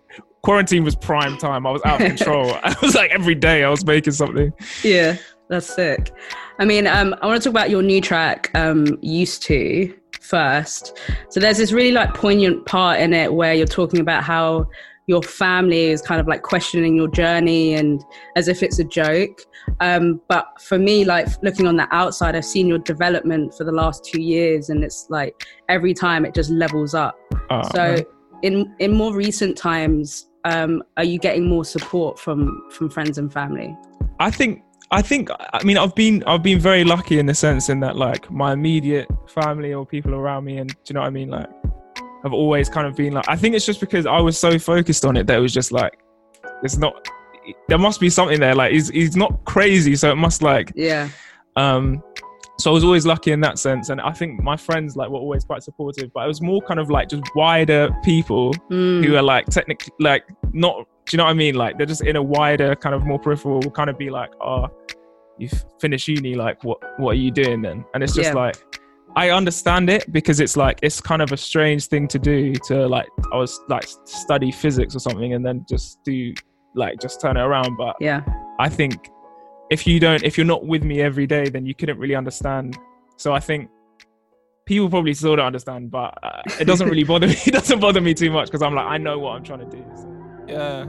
[0.42, 1.66] Quarantine was prime time.
[1.66, 2.52] I was out of control.
[2.64, 4.52] I was like every day i was making something.
[4.82, 5.16] Yeah,
[5.48, 6.12] that's sick.
[6.58, 10.98] I mean, um, I want to talk about your new track, um, Used to, first.
[11.30, 14.66] So there's this really like poignant part in it where you're talking about how
[15.06, 18.02] your family is kind of like questioning your journey and
[18.36, 19.42] as if it's a joke.
[19.80, 23.72] Um, but for me, like looking on the outside, I've seen your development for the
[23.72, 27.16] last two years, and it's like every time it just levels up.
[27.50, 28.04] Oh, So
[28.42, 33.32] in in more recent times, um, are you getting more support from from friends and
[33.32, 33.76] family?
[34.20, 37.68] I think I think I mean I've been I've been very lucky in the sense
[37.68, 41.06] in that like my immediate family or people around me and do you know what
[41.06, 41.48] I mean like
[42.24, 45.04] have always kind of been like I think it's just because I was so focused
[45.04, 45.98] on it that it was just like
[46.62, 47.06] it's not
[47.68, 51.08] there must be something there like he's he's not crazy so it must like Yeah.
[51.56, 52.02] um
[52.58, 55.18] so I was always lucky in that sense and I think my friends like were
[55.18, 59.04] always quite supportive but it was more kind of like just wider people Mm.
[59.04, 61.54] who are like technically like not do you know what I mean?
[61.54, 64.30] Like they're just in a wider kind of more peripheral will kind of be like,
[64.40, 64.68] oh,
[65.36, 67.84] you've finished uni, like what what are you doing then?
[67.92, 68.34] And it's just Yeah.
[68.34, 68.56] like
[69.16, 72.86] I understand it because it's like it's kind of a strange thing to do to
[72.88, 76.34] like I was like study physics or something and then just do
[76.74, 77.76] like just turn it around.
[77.76, 78.22] But Yeah.
[78.58, 79.10] I think
[79.70, 82.76] if you don't if you're not with me every day, then you couldn't really understand.
[83.16, 83.70] So I think
[84.66, 87.36] people probably still don't understand, but uh, it doesn't really bother me.
[87.46, 89.76] It doesn't bother me too much because I'm like I know what I'm trying to
[89.76, 89.84] do.
[89.94, 90.10] so.
[90.48, 90.86] Yeah.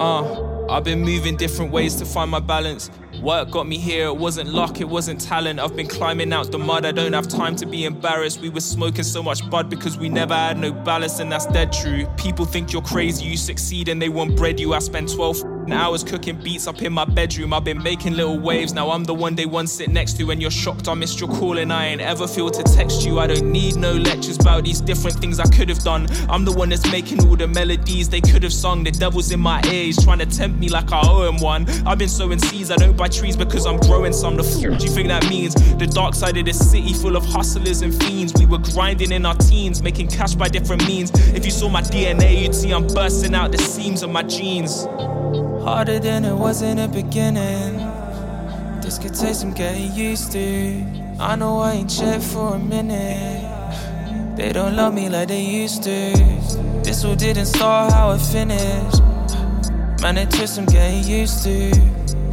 [0.00, 2.90] Uh, I've been moving different ways to find my balance.
[3.22, 5.58] Work got me here, it wasn't luck, it wasn't talent.
[5.58, 8.42] I've been climbing out the mud, I don't have time to be embarrassed.
[8.42, 11.72] We were smoking so much bud because we never had no ballast, and that's dead
[11.72, 12.06] true.
[12.18, 14.74] People think you're crazy, you succeed, and they want bread you.
[14.74, 17.52] I spend 12 hours cooking beats up in my bedroom.
[17.52, 20.30] I've been making little waves, now I'm the one they want sit next to.
[20.30, 23.18] And you're shocked I missed your call, and I ain't ever feel to text you.
[23.18, 26.06] I don't need no lectures about these different things I could have done.
[26.28, 28.84] I'm the one that's making all the melodies they could have sung.
[28.84, 31.68] The devil's in my ears, trying to tempt me like I owe him one.
[31.86, 34.36] I've been sowing seeds, I don't buy trees because I'm growing some.
[34.36, 35.54] The f do you think that means?
[35.54, 38.32] The dark side of the city full of hustlers and fiends.
[38.38, 41.10] We were grinding in our teens, making cash by different means.
[41.34, 44.86] If you saw my DNA, you'd see I'm bursting out the seams of my jeans.
[45.62, 47.76] Harder than it was in the beginning.
[48.80, 50.84] This could take some getting used to.
[51.20, 54.36] I know I ain't checked for a minute.
[54.36, 56.12] They don't love me like they used to.
[56.84, 59.02] This all didn't start how it finished.
[60.00, 61.72] Man, it took some getting used to.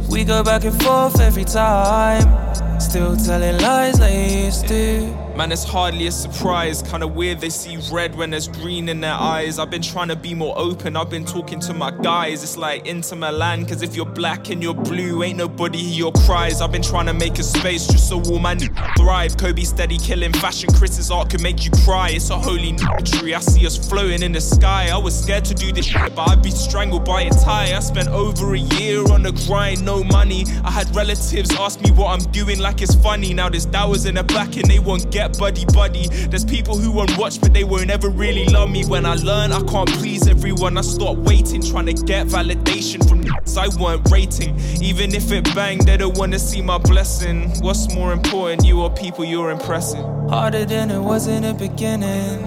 [0.08, 2.80] We go back and forth every time.
[2.80, 5.25] Still telling lies like you used to.
[5.36, 6.80] Man, it's hardly a surprise.
[6.80, 9.58] Kinda weird they see red when there's green in their eyes.
[9.58, 10.96] I've been trying to be more open.
[10.96, 12.42] I've been talking to my guys.
[12.42, 13.66] It's like into Milan.
[13.66, 16.62] Cause if you're black and you're blue, ain't nobody your cries.
[16.62, 18.56] I've been trying to make a space just so all my
[18.96, 19.36] thrive.
[19.36, 20.72] Kobe steady killing fashion.
[20.72, 22.12] Chris's art can make you cry.
[22.12, 22.74] It's a holy
[23.04, 23.34] tree.
[23.34, 24.88] I see us floating in the sky.
[24.90, 27.76] I was scared to do this shit, but I'd be strangled by a tie.
[27.76, 30.46] I spent over a year on the grind, no money.
[30.64, 33.34] I had relatives ask me what I'm doing like it's funny.
[33.34, 36.08] Now there's doubters in the back and they won't get buddy buddy.
[36.28, 38.84] There's people who won't watch, but they won't ever really love me.
[38.84, 40.76] When I learn, I can't please everyone.
[40.76, 44.58] I start waiting, trying to get validation from niggas I weren't rating.
[44.82, 47.50] Even if it bang, they don't wanna see my blessing.
[47.60, 50.02] What's more important, you or people you're impressing?
[50.28, 52.46] Harder than it was in the beginning.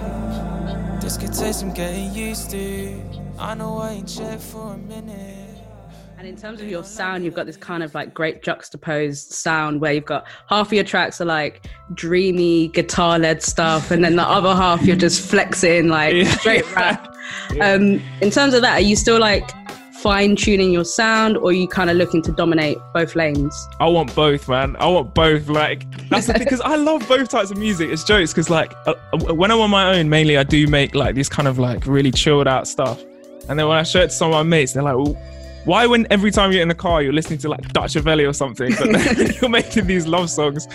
[0.99, 3.01] This could take some getting used to.
[3.39, 5.38] I know I ain't checked for a minute.
[6.19, 9.79] And in terms of your sound, you've got this kind of like great juxtaposed sound
[9.79, 14.17] where you've got half of your tracks are like dreamy guitar led stuff, and then
[14.17, 16.23] the other half you're just flexing like Yeah.
[16.35, 17.07] straight rap.
[17.61, 19.49] Um, in terms of that, are you still like
[20.01, 23.55] fine tuning your sound, or are you kind of looking to dominate both lanes?
[23.79, 24.75] I want both, man.
[24.77, 25.47] I want both.
[25.47, 27.91] Like that's the thing because I love both types of music.
[27.91, 30.95] It's jokes because like uh, uh, when I'm on my own, mainly I do make
[30.95, 33.01] like these kind of like really chilled out stuff,
[33.47, 35.17] and then when I show it to some of my mates, they're like, well,
[35.65, 38.73] "Why when every time you're in the car you're listening to like Dutchavelli or something,
[38.77, 38.91] but
[39.41, 40.67] you're making these love songs?"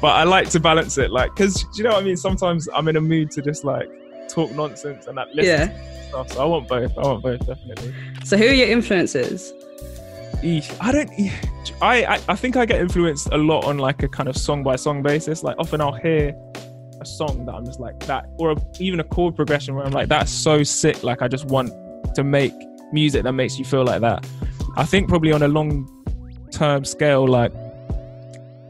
[0.00, 2.16] But I like to balance it, like because you know what I mean.
[2.16, 3.88] Sometimes I'm in a mood to just like
[4.28, 6.08] talk nonsense and that listen Yeah.
[6.08, 6.30] stuff.
[6.32, 6.96] So I want both.
[6.98, 7.94] I want both definitely.
[8.24, 9.52] So, who are your influences?
[10.42, 11.10] I don't.
[11.82, 14.62] I, I I think I get influenced a lot on like a kind of song
[14.62, 15.42] by song basis.
[15.42, 16.34] Like often I'll hear
[17.00, 19.92] a song that I'm just like that, or a, even a chord progression where I'm
[19.92, 21.02] like that's so sick.
[21.02, 21.72] Like I just want
[22.14, 22.54] to make
[22.92, 24.26] music that makes you feel like that.
[24.76, 25.88] I think probably on a long
[26.52, 27.52] term scale, like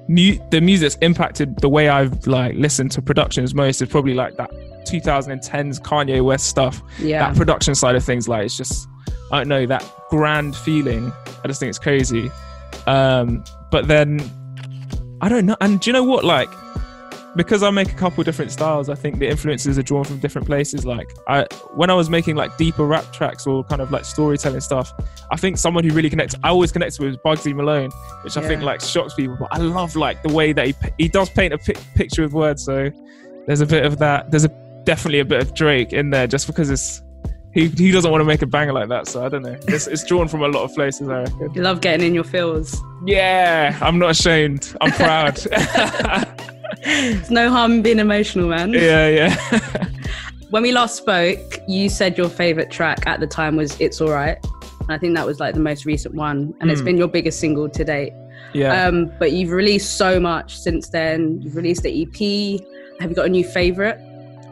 [0.08, 4.36] mu- the music's impacted the way I've like listened to productions most is probably like
[4.36, 4.50] that
[4.86, 7.28] 2010s Kanye West stuff Yeah.
[7.28, 8.88] that production side of things like it's just
[9.30, 11.12] i don't know that grand feeling
[11.44, 12.30] i just think it's crazy
[12.86, 14.18] um but then
[15.20, 16.48] i don't know and do you know what like
[17.36, 20.46] because i make a couple different styles i think the influences are drawn from different
[20.46, 20.84] places.
[20.84, 24.60] Like i when i was making like deeper rap tracks or kind of like storytelling
[24.60, 24.92] stuff
[25.30, 27.90] i think someone who really connects i always connect with bugzy malone
[28.22, 31.08] which i think like shocks people but i love like the way that he he
[31.08, 32.90] does paint a pi- picture with words so
[33.46, 36.46] there's a bit of that there's a definitely a bit of drake in there just
[36.46, 37.02] because it's
[37.52, 39.56] he, he doesn't want to make a banger like that so i don't know.
[39.68, 41.52] It's, it's drawn from a lot of places i reckon.
[41.54, 42.80] You love getting in your feels.
[43.06, 44.74] yeah i'm not ashamed.
[44.80, 45.38] I'm proud
[46.84, 48.72] There's no harm in being emotional, man.
[48.72, 49.88] yeah yeah
[50.50, 54.38] when we last spoke, you said your favorite track at the time was "It's Alright,"
[54.80, 57.38] and I think that was like the most recent one, and it's been your biggest
[57.40, 58.12] single to date.
[58.52, 61.40] yeah Um, but you've released so much since then.
[61.42, 62.60] You've released the EP.
[63.00, 63.98] Have you got a new favorite?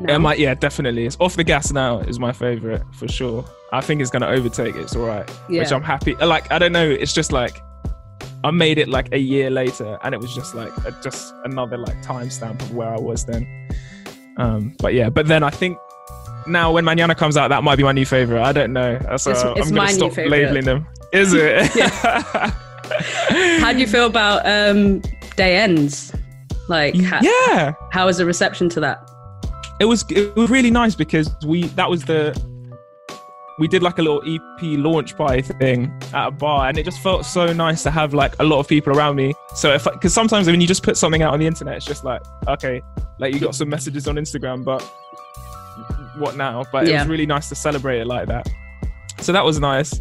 [0.01, 0.13] No.
[0.13, 3.81] yeah, my, yeah definitely it's off the gas now is my favorite for sure i
[3.81, 4.83] think it's gonna overtake it.
[4.83, 7.61] it's all right which i'm happy like i don't know it's just like
[8.45, 11.77] i made it like a year later and it was just like a, just another
[11.77, 13.69] like timestamp of where i was then
[14.37, 15.77] um but yeah but then i think
[16.47, 18.41] now when Mañana comes out, that might be my new favorite.
[18.41, 18.99] I don't know.
[19.19, 20.87] So It's- it's I'm my gonna new stop labeling them.
[21.13, 21.67] Is it?
[23.61, 25.01] How do you feel about um,
[25.37, 26.11] Day Ends?
[26.69, 27.75] Like, ha- yeah.
[27.93, 28.99] how was the reception to that?
[29.81, 32.35] it was it was really nice because we that was the
[33.59, 37.01] we did like a little EP launch party thing at a bar, and it just
[37.01, 39.35] felt so nice to have like a lot of people around me.
[39.55, 42.05] So if because sometimes when you just put something out on the internet, it's just
[42.05, 42.83] like okay,
[43.19, 44.83] like you got some messages on Instagram, but
[46.19, 46.65] what now?
[46.73, 48.49] But it was really nice to celebrate it like that.
[49.21, 50.01] So that was nice.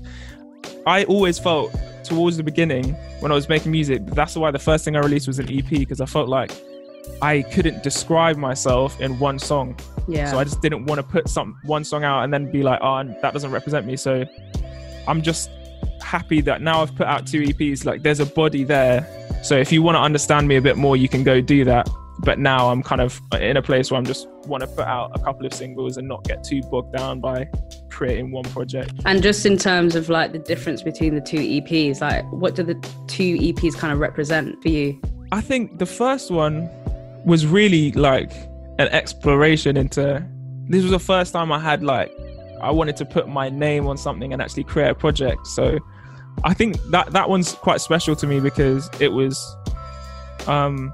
[0.85, 4.85] I always felt towards the beginning when I was making music, that's why the first
[4.85, 6.51] thing I released was an EP because I felt like
[7.21, 9.77] I couldn't describe myself in one song.
[10.07, 10.31] Yeah.
[10.31, 12.79] So I just didn't want to put some one song out and then be like,
[12.81, 13.97] oh, that doesn't represent me.
[13.97, 14.25] So
[15.07, 15.49] I'm just
[16.01, 17.85] happy that now I've put out two EPs.
[17.85, 19.07] Like there's a body there.
[19.43, 21.89] So if you want to understand me a bit more, you can go do that.
[22.19, 25.11] But now I'm kind of in a place where I'm just want to put out
[25.13, 27.47] a couple of singles and not get too bogged down by
[27.89, 28.93] creating one project.
[29.05, 32.63] And just in terms of like the difference between the two EPs, like what do
[32.63, 32.75] the
[33.07, 34.99] two EPs kind of represent for you?
[35.31, 36.69] I think the first one
[37.27, 38.31] was really like
[38.79, 40.25] an exploration into
[40.69, 42.09] this was the first time I had like
[42.61, 45.45] I wanted to put my name on something and actually create a project.
[45.45, 45.77] So
[46.45, 49.37] I think that that one's quite special to me because it was
[50.47, 50.93] um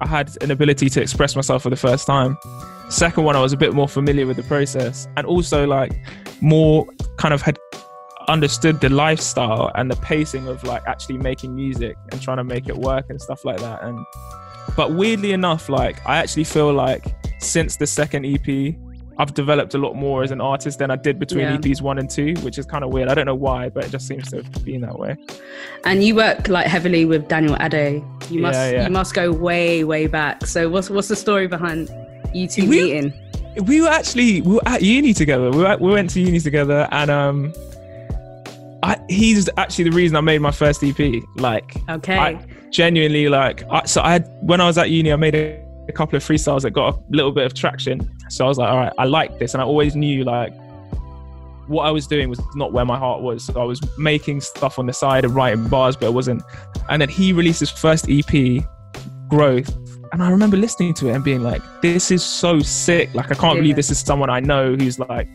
[0.00, 2.38] I had an ability to express myself for the first time.
[2.88, 5.92] Second one I was a bit more familiar with the process and also like
[6.40, 7.58] more kind of had
[8.28, 12.68] understood the lifestyle and the pacing of like actually making music and trying to make
[12.68, 13.98] it work and stuff like that and
[14.76, 18.74] but weirdly enough like i actually feel like since the second ep
[19.18, 21.56] i've developed a lot more as an artist than i did between Yeah.
[21.58, 23.90] eps one and two which is kind of weird i don't know why but it
[23.90, 25.16] just seems to have been that way
[25.84, 28.02] And you work like heavily with Daniel Ade.
[28.30, 28.84] You must Yeah, yeah.
[28.86, 30.46] you must go way way back.
[30.46, 31.90] So what's what's the story behind
[32.32, 33.12] you two We- meeting?
[33.66, 35.50] we were actually we were at uni together.
[35.50, 37.52] We, were, we went to uni together, and um,
[38.84, 41.22] I, he's actually the reason I made my first EP.
[41.36, 42.16] Like, Okay.
[42.16, 43.62] I genuinely like.
[43.70, 46.24] I, so I had when I was at uni, I made a, a couple of
[46.24, 48.10] freestyles that got a little bit of traction.
[48.28, 50.52] So I was like, all right, I like this, and I always knew like
[51.68, 53.44] what I was doing was not where my heart was.
[53.44, 56.42] So I was making stuff on the side and writing bars, but it wasn't.
[56.88, 58.64] And then he released his first EP,
[59.28, 59.74] Growth.
[60.12, 63.14] And I remember listening to it and being like, this is so sick.
[63.14, 63.60] Like, I can't Yeah.
[63.62, 65.26] believe this is someone I know who's like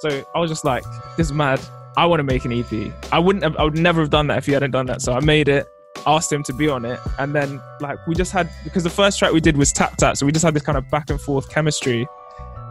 [0.00, 0.82] So I was just like,
[1.16, 1.60] this is mad.
[1.96, 2.92] I want to make an EP.
[3.12, 5.00] I wouldn't have, I would never have done that if he hadn't done that.
[5.02, 5.66] So I made it,
[6.06, 7.00] asked him to be on it.
[7.18, 10.16] And then like we just had, because the first track we did was Tap Tap.
[10.16, 12.06] So we just had this kind of back and forth chemistry.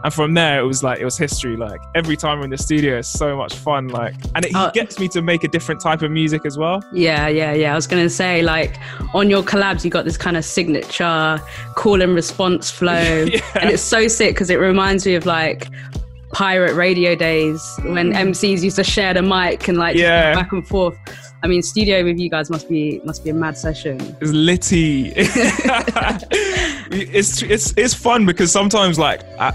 [0.04, 1.56] And from there, it was like, it was history.
[1.56, 3.88] Like every time we're in the studio, it's so much fun.
[3.88, 4.70] Like, and it, Oh.
[4.72, 6.80] gets me to make a different type of music as well.
[6.92, 7.72] Yeah, yeah, yeah.
[7.72, 8.76] I was gonna say, like,
[9.12, 11.40] on your collabs, you got this kind of signature
[11.74, 12.92] call and response flow,
[13.60, 15.66] and it's so sick because it reminds me of like
[16.36, 20.34] pirate radio days when MCs used to share the mic and like Yeah.
[20.34, 20.98] back and forth.
[21.42, 23.98] I mean, studio with you guys must be must be a mad session.
[24.20, 25.12] It's litty.
[26.90, 29.54] it's it's it's fun because sometimes like I,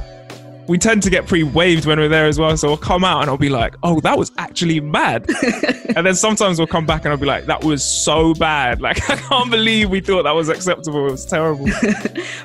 [0.67, 2.57] we tend to get pre-waved when we're there as well.
[2.57, 5.29] So we'll come out and I'll be like, "Oh, that was actually mad,"
[5.95, 8.81] and then sometimes we'll come back and I'll be like, "That was so bad!
[8.81, 11.07] Like I can't believe we thought that was acceptable.
[11.07, 11.67] It was terrible."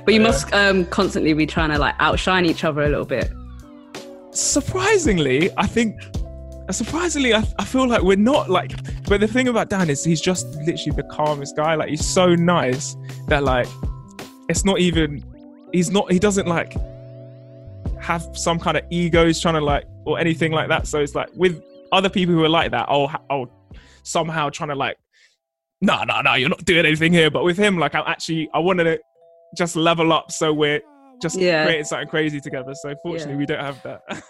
[0.05, 3.33] But you must um, constantly be trying to like outshine each other a little bit.
[4.37, 6.01] Surprisingly, I think
[6.71, 8.73] surprisingly, I, I feel like we're not like.
[9.05, 11.75] But the thing about Dan is he's just literally the calmest guy.
[11.75, 12.97] Like he's so nice
[13.29, 13.69] that like
[14.49, 15.25] it's not even.
[15.73, 16.11] He's not.
[16.11, 16.75] He doesn't like
[18.01, 20.87] have some kind of egos trying to like or anything like that.
[20.87, 21.63] So it's like with
[21.93, 23.51] other people who are like that, I'll I'll
[24.03, 24.97] somehow trying to like.
[25.83, 26.35] No, no, no!
[26.35, 27.31] You're not doing anything here.
[27.31, 28.99] But with him, like, I'm actually, I wanted to
[29.55, 30.81] just level up, so we're
[31.23, 31.65] just Yeah.
[31.65, 32.75] creating something crazy together.
[32.75, 34.03] So fortunately, we don't have that.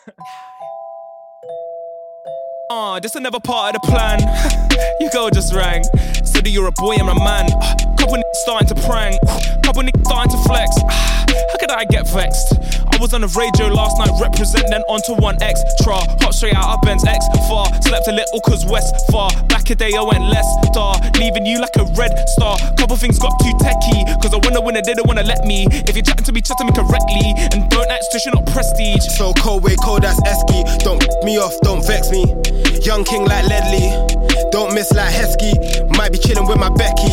[2.68, 4.18] Uh, just another part of the plan.
[5.00, 5.84] Your girl just rang.
[6.24, 7.46] Said that you're a boy, I'm a man.
[7.96, 9.20] Couple niggas starting to prank.
[9.62, 10.74] Couple niggas starting to flex.
[11.50, 12.54] How could I get vexed?
[12.92, 16.00] I was on the radio last night, representing then onto one extra.
[16.24, 17.66] Hop straight out of Ben's X far.
[17.82, 19.30] Slept a little cause West far.
[19.48, 20.96] Back a day I went less star.
[21.20, 22.56] Leaving you like a red star.
[22.78, 24.04] Couple things got too techie.
[24.22, 25.68] Cause I wonder when they didn't wanna let me.
[25.86, 27.36] If you're chatting to me, chat to me correctly.
[27.52, 29.04] And don't act you're not prestige.
[29.18, 30.64] So cold, way cold, that's Esky.
[30.80, 32.24] Don't me off, don't vex me.
[32.82, 33.92] Young king like Ledley.
[34.50, 35.52] Don't miss like Heskey.
[35.96, 37.12] Might be chilling with my Becky.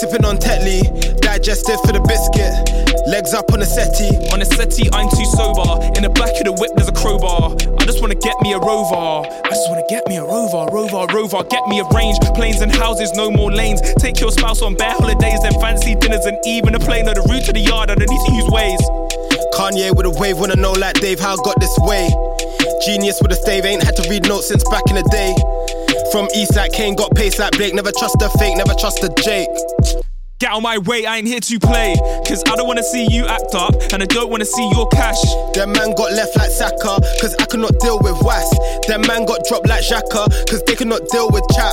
[0.00, 0.80] Sipping on Tetley.
[1.20, 2.85] Digestive for the biscuit.
[3.06, 4.10] Legs up on the settee.
[4.34, 5.78] On the settee, I'm too sober.
[5.94, 7.54] In the back of the whip, there's a crowbar.
[7.78, 9.22] I just wanna get me a rover.
[9.22, 11.46] I just wanna get me a rover, rover, rover.
[11.46, 13.78] Get me a range, planes and houses, no more lanes.
[14.02, 17.22] Take your spouse on bare holidays, then fancy dinners, and even a plane or the
[17.30, 18.82] route to the yard underneath whose ways.
[19.54, 22.10] Kanye with a wave, wanna know like Dave how I got this way.
[22.84, 25.30] Genius with a stave, ain't had to read notes since back in the day.
[26.10, 27.74] From East like Kane, got pace like Blake.
[27.74, 29.48] Never trust a fake, never trust a Jake.
[30.38, 31.96] Get out my way, I ain't here to play.
[32.28, 35.16] Cause I don't wanna see you act up, and I don't wanna see your cash.
[35.56, 38.44] That man got left like Saka, cause I could not deal with Was.
[38.84, 41.72] That man got dropped like Xhaka, cause they could not deal with chat.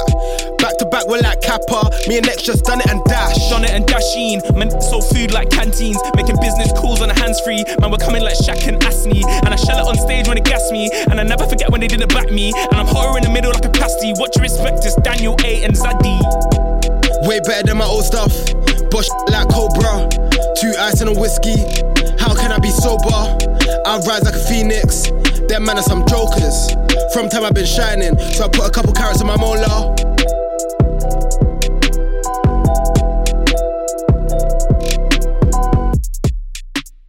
[0.64, 1.92] Back to back, we're like Kappa.
[2.08, 3.36] Me and X just done it and dash.
[3.52, 4.40] Done it and dashing.
[4.56, 6.00] Man, sold food like canteens.
[6.16, 7.68] Making business calls on a hands free.
[7.84, 9.28] Man, we're coming like Shaq and Asney.
[9.44, 10.88] And I shell it on stage when it gas me.
[11.12, 12.56] And I never forget when they didn't back me.
[12.56, 14.16] And I'm hotter in the middle like a pasty.
[14.16, 16.73] What you respect is Daniel A and Xadi.
[17.24, 18.34] Way better than my old stuff.
[18.92, 20.10] Bush like Cobra.
[20.60, 21.56] Two ice and a whiskey.
[22.20, 23.08] How can I be sober?
[23.86, 25.10] I rise like a phoenix.
[25.48, 26.72] Them man are some jokers.
[27.14, 29.96] From time I've been shining, so I put a couple carrots in my molar.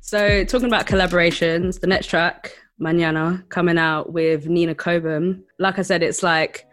[0.00, 5.42] So, talking about collaborations, the next track, Mañana, coming out with Nina Cobham.
[5.58, 6.66] Like I said, it's like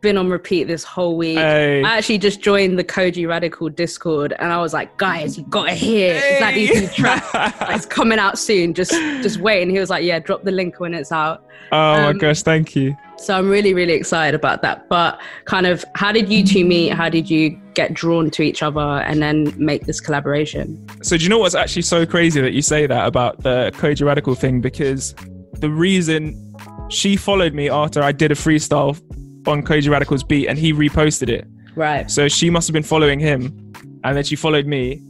[0.00, 1.36] been on repeat this whole week.
[1.38, 1.82] Hey.
[1.82, 5.72] I actually just joined the Kojey Radical Discord and I was like, guys, you gotta
[5.72, 7.32] hear like these new tracks.
[7.34, 8.74] Like, it's coming out soon.
[8.74, 8.92] Just
[9.22, 9.62] just wait.
[9.62, 11.44] And he was like, Yeah, drop the link when it's out.
[11.72, 12.96] Oh my Um, gosh, thank you.
[13.18, 14.88] So I'm really, really excited about that.
[14.88, 16.88] But kind of how did you two meet?
[16.88, 20.86] How did you get drawn to each other and then make this collaboration?
[21.02, 24.06] So do you know what's actually so crazy that you say that about the Kojey
[24.06, 24.60] Radical thing?
[24.62, 25.14] Because
[25.58, 26.54] the reason
[26.88, 28.98] she followed me after I did a freestyle
[29.46, 31.46] on Kojey Radical's beat and he reposted it.
[31.74, 32.10] Right.
[32.10, 33.72] So she must have been following him,
[34.04, 35.02] and then she followed me,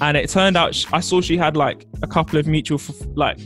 [0.00, 2.94] and it turned out sh- I saw she had like a couple of mutual f-
[3.14, 3.38] like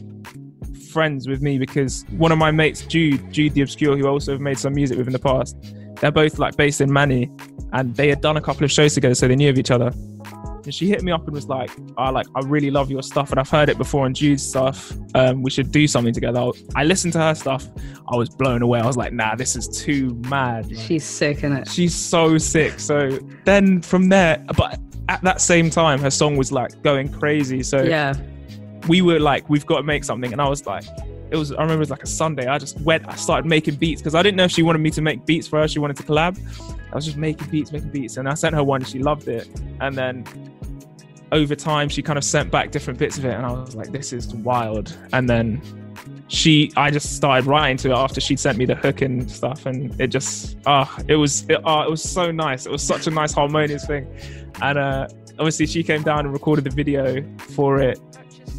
[0.90, 4.58] friends with me because one of my mates, Jude, Jude the Obscure, who also made
[4.58, 5.56] some music with in the past,
[6.00, 7.30] they're both like based in Manny,
[7.72, 9.92] and they had done a couple of shows together, so they knew of each other.
[10.70, 11.68] And she hit me up and was like,
[11.98, 14.92] "I like, I really love your stuff, and I've heard it before on Jude's stuff.
[15.16, 17.66] Um, we should do something together." I listened to her stuff.
[18.08, 18.78] I was blown away.
[18.78, 21.68] I was like, "Nah, this is too mad." Like, She's sick, innit?
[21.68, 22.78] She's so sick.
[22.78, 27.64] So then from there, but at that same time, her song was like going crazy.
[27.64, 28.14] So Yeah.
[28.86, 30.32] we were like, we've got to make something.
[30.32, 30.84] And I was like,
[31.32, 32.46] it was, I remember it was like a Sunday.
[32.46, 34.90] I just went, I started making beats because I didn't know if she wanted me
[34.90, 35.66] to make beats for her.
[35.66, 36.38] She wanted to collab.
[36.92, 38.16] I was just making beats, making beats.
[38.16, 39.48] And I sent her one she loved it.
[39.80, 40.24] And then
[41.32, 43.34] over time, she kind of sent back different bits of it.
[43.34, 44.96] And I was like, this is wild.
[45.12, 45.62] And then
[46.28, 49.66] she I just started writing to it after she'd sent me the hook and stuff,
[49.66, 52.66] and it just ah, it was it, ah, it was so nice.
[52.66, 54.06] It was such a nice harmonious thing,
[54.62, 57.98] and uh, obviously she came down and recorded the video for it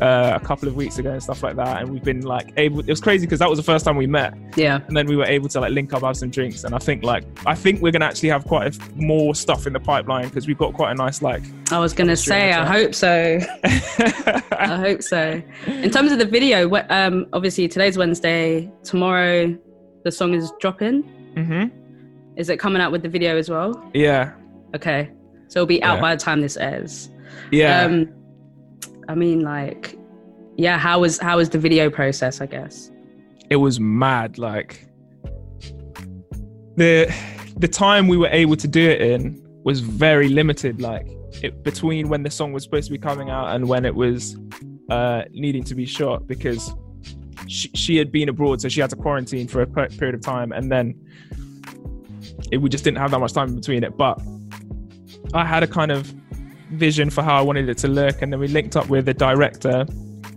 [0.01, 1.81] uh, a couple of weeks ago and stuff like that.
[1.81, 2.79] And we've been like able.
[2.79, 4.79] It was crazy because that was the first time we met, Yeah.
[4.87, 7.03] and then we were able to like link up, have some drinks, and I think
[7.03, 10.27] like I think we're gonna actually have quite a f- more stuff in the pipeline
[10.27, 11.43] because we've got quite a nice like.
[11.71, 13.39] I was gonna say, I hope so.
[13.63, 15.41] I hope so.
[15.67, 18.71] In terms of the video, wh- um, obviously today's Wednesday.
[18.83, 19.57] Tomorrow,
[20.03, 21.03] the song is dropping.
[21.35, 21.77] Mm-hmm.
[22.37, 23.89] Is it coming out with the video as well?
[23.93, 24.33] Yeah,
[24.75, 25.11] Okay,
[25.49, 26.01] so it'll be out Yeah.
[26.01, 27.09] by the time this airs.
[27.51, 27.83] yeah.
[27.83, 28.09] Um,
[29.07, 29.97] I mean, like,
[30.57, 30.77] yeah.
[30.77, 32.41] How was how was the video process?
[32.41, 32.91] I guess.
[33.49, 34.87] it was mad like
[36.77, 37.13] the
[37.57, 39.21] the time we were able to do it in
[39.63, 41.05] was very limited like
[41.43, 44.37] it, between when the song was supposed to be coming out and when it was
[44.89, 46.73] uh needing to be shot because
[47.47, 50.21] she, she had been abroad so she had to quarantine for a per- period of
[50.21, 50.95] time and then
[52.51, 54.19] it, we just didn't have that much time between it but
[55.33, 56.13] i had a kind of
[56.71, 59.13] vision for how i wanted it to look and then we linked up with the
[59.13, 59.85] director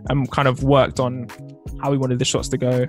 [0.08, 1.28] and kind of worked on
[1.82, 2.86] how we wanted the shots to go.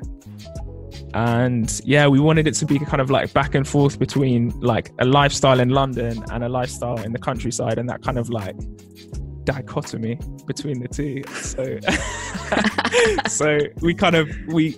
[1.13, 4.91] And yeah we wanted it to be kind of like back and forth between like
[4.99, 8.55] a lifestyle in london and a lifestyle in the countryside and that kind of like
[9.45, 11.23] dichotomy between the two.
[11.41, 11.79] So
[13.29, 14.75] so we kind of we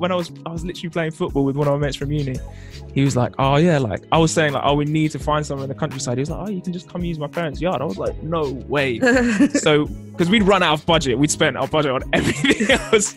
[0.00, 2.36] when i was i was literally playing football with one of my mates from uni
[2.92, 5.46] he was like oh yeah like i was saying like oh we need to find
[5.46, 6.18] somewhere in the countryside.
[6.18, 7.80] He was like oh you can just come use my parents yard.
[7.80, 8.98] I was like no way.
[9.60, 13.16] So because we'd run out of budget we'd spent our budget on everything else.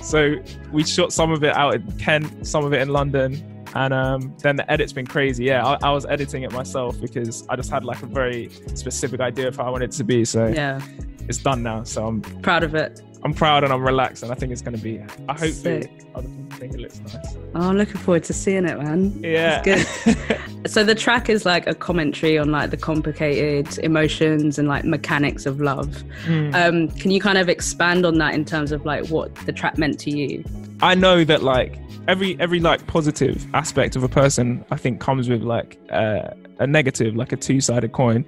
[0.00, 0.36] So
[0.72, 4.36] we shot some of it out in kent some of it in london and um,
[4.42, 5.44] then the edit's been crazy.
[5.44, 9.20] Yeah I, I was editing it myself because i just had like a very specific
[9.20, 10.24] idea of how i wanted it to be.
[10.24, 10.80] So Yeah,
[11.28, 13.00] it's done now so i'm proud of it.
[13.24, 15.90] I'm proud and i'm relaxed and i think it's going to be i hope Sick.
[16.14, 19.12] other people think it looks nice Oh, I'm looking forward to seeing it, man.
[19.22, 20.38] yeah It's good.
[20.70, 25.44] so the track is like a commentary on like the complicated emotions and like mechanics
[25.44, 26.02] of love.
[26.24, 26.50] Hmm.
[26.54, 29.76] Um, can you kind of expand on that in terms of like what the track
[29.76, 30.42] meant to you?
[30.80, 35.28] I know that like every every like positive aspect of a person I think comes
[35.28, 38.24] with like uh, a negative like a two-sided coin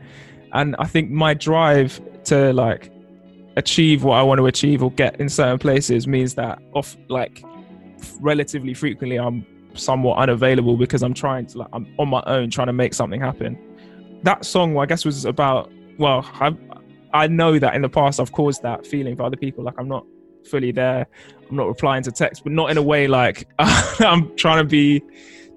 [0.52, 2.90] and I think my drive to like
[3.56, 7.44] achieve what I want to achieve or get in certain places means that off like
[8.20, 12.66] relatively frequently I'm somewhat unavailable because I'm trying to like I'm on my own trying
[12.66, 13.58] to make something happen
[14.22, 16.56] that song I guess was about well I
[17.12, 19.88] I know that in the past I've caused that feeling for other people like I'm
[19.88, 20.04] not
[20.44, 21.06] fully there
[21.48, 25.02] I'm not replying to text, but not in a way like I'm trying to be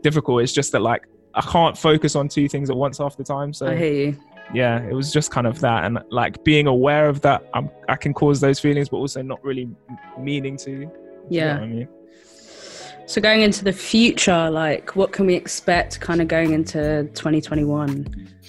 [0.02, 0.43] difficult.
[0.43, 3.54] It's just that like I can't focus on two things at once half the time.
[3.54, 4.20] So I hear you.
[4.54, 7.95] Yeah, it was just kind of that, and like being aware of that, I'm, I
[7.95, 9.70] can cause those feelings, but also not really
[10.20, 10.66] meaning to.
[10.66, 10.91] Do you know
[11.30, 11.58] Yeah.
[11.58, 11.88] I mean,
[13.06, 18.06] So going into the future, like what can we expect kind of going into 2021?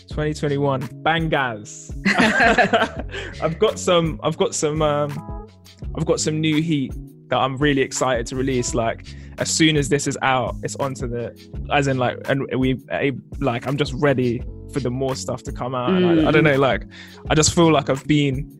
[0.08, 1.92] 2021 bangers.
[2.06, 4.20] I've got some.
[4.22, 4.82] I've got some.
[4.82, 5.48] Um,
[5.96, 6.92] I've got some new heat
[7.28, 8.74] that I'm really excited to release.
[8.74, 9.06] Like
[9.38, 11.34] as soon as this is out, it's onto the.
[11.72, 13.66] As in, like, and we a- like.
[13.66, 14.42] I'm just ready
[14.72, 15.90] for the more stuff to come out.
[15.90, 16.56] And I, I don't know.
[16.56, 16.84] Like,
[17.30, 18.54] I just feel like I've been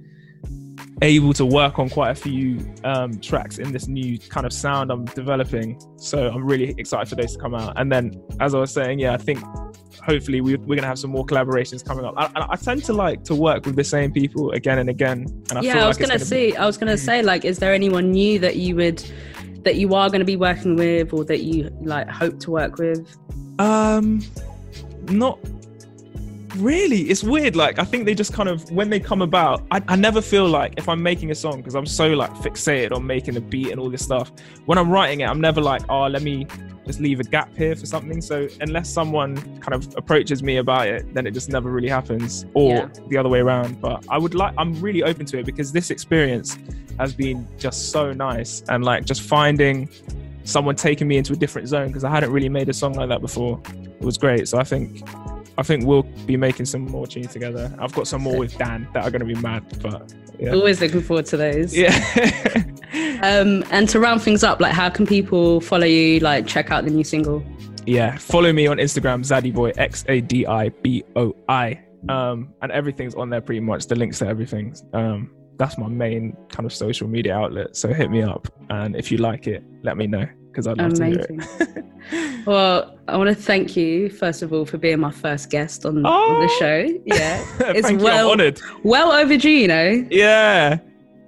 [1.02, 4.90] able to work on quite a few um, tracks in this new kind of sound
[4.90, 5.80] I'm developing.
[5.96, 7.74] So I'm really excited for those to come out.
[7.76, 9.38] And then, as I was saying, yeah, I think
[10.02, 12.14] hopefully we, we're gonna have some more collaborations coming up.
[12.16, 15.26] I, I, tend to like to work with the same people again and again.
[15.50, 17.44] And I yeah, feel I like was it's gonna be- I was gonna say, like,
[17.44, 19.04] is there anyone new that you would
[19.62, 22.78] that you are going to be working with, or that you like hope to work
[22.78, 23.16] with?
[23.59, 24.22] Um,
[25.09, 25.38] not
[26.59, 27.02] really.
[27.02, 27.56] It's weird.
[27.56, 30.46] Like I think they just kind of when they come about, I, I never feel
[30.48, 33.70] like if I'm making a song because I'm so like fixated on making a beat
[33.70, 34.32] and all this stuff.
[34.66, 36.46] When I'm writing it, I'm never like, oh, let me
[36.86, 38.20] just leave a gap here for something.
[38.22, 42.46] So unless someone kind of approaches me about it, then it just never really happens,
[42.54, 42.88] or Yeah.
[43.09, 43.80] the other way around.
[43.80, 46.56] But I would like, I'm really open to it because this experience
[46.98, 49.88] has been just so nice and like just finding
[50.44, 53.11] someone taking me into a different zone because I hadn't really made a song like
[53.11, 53.61] that before.
[53.84, 54.48] It was great.
[54.48, 55.06] So I think
[55.59, 57.74] I think we'll be making some more tunes together.
[57.80, 60.52] I've got some more with Dan that are going to be mad, but yeah.
[60.52, 61.76] Always looking forward to those.
[61.76, 62.64] Yeah.
[63.20, 66.20] Um, and to round things up, like, how can people follow you?
[66.20, 67.44] Like, check out the new single.
[67.84, 68.16] yeah.
[68.16, 71.80] Follow me on Instagram, Xadiboi, X A D I B O I.
[72.09, 73.86] Um, and everything's on there pretty much.
[73.88, 74.74] The links to everything.
[74.92, 77.76] Um, that's my main kind of social media outlet.
[77.76, 80.26] So hit me up, and if you like it, let me know
[80.59, 81.86] because I'd love to hear Amazing.
[82.11, 82.46] it.
[82.46, 86.04] Well, I want to thank you first of all for being my first guest on,
[86.04, 86.56] on the Oh.
[86.59, 86.78] show.
[87.04, 88.04] Yeah, it's Thank you.
[88.04, 88.61] well honored.
[88.82, 89.48] well overdue.
[89.50, 90.78] You know, Yeah.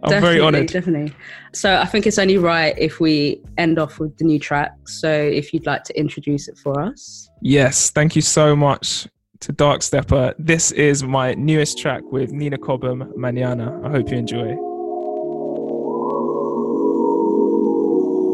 [0.02, 0.66] I'm definitely, very honored.
[0.68, 1.14] Definitely.
[1.52, 4.72] So I think it's only right if we end off with the new track.
[4.86, 7.28] So if you'd like to introduce it for us.
[7.42, 9.06] Yes, thank you so much
[9.40, 10.34] to Darkstepper.
[10.38, 13.84] This is my newest track with Nina Cobham, Mañana.
[13.86, 14.56] I hope you enjoy.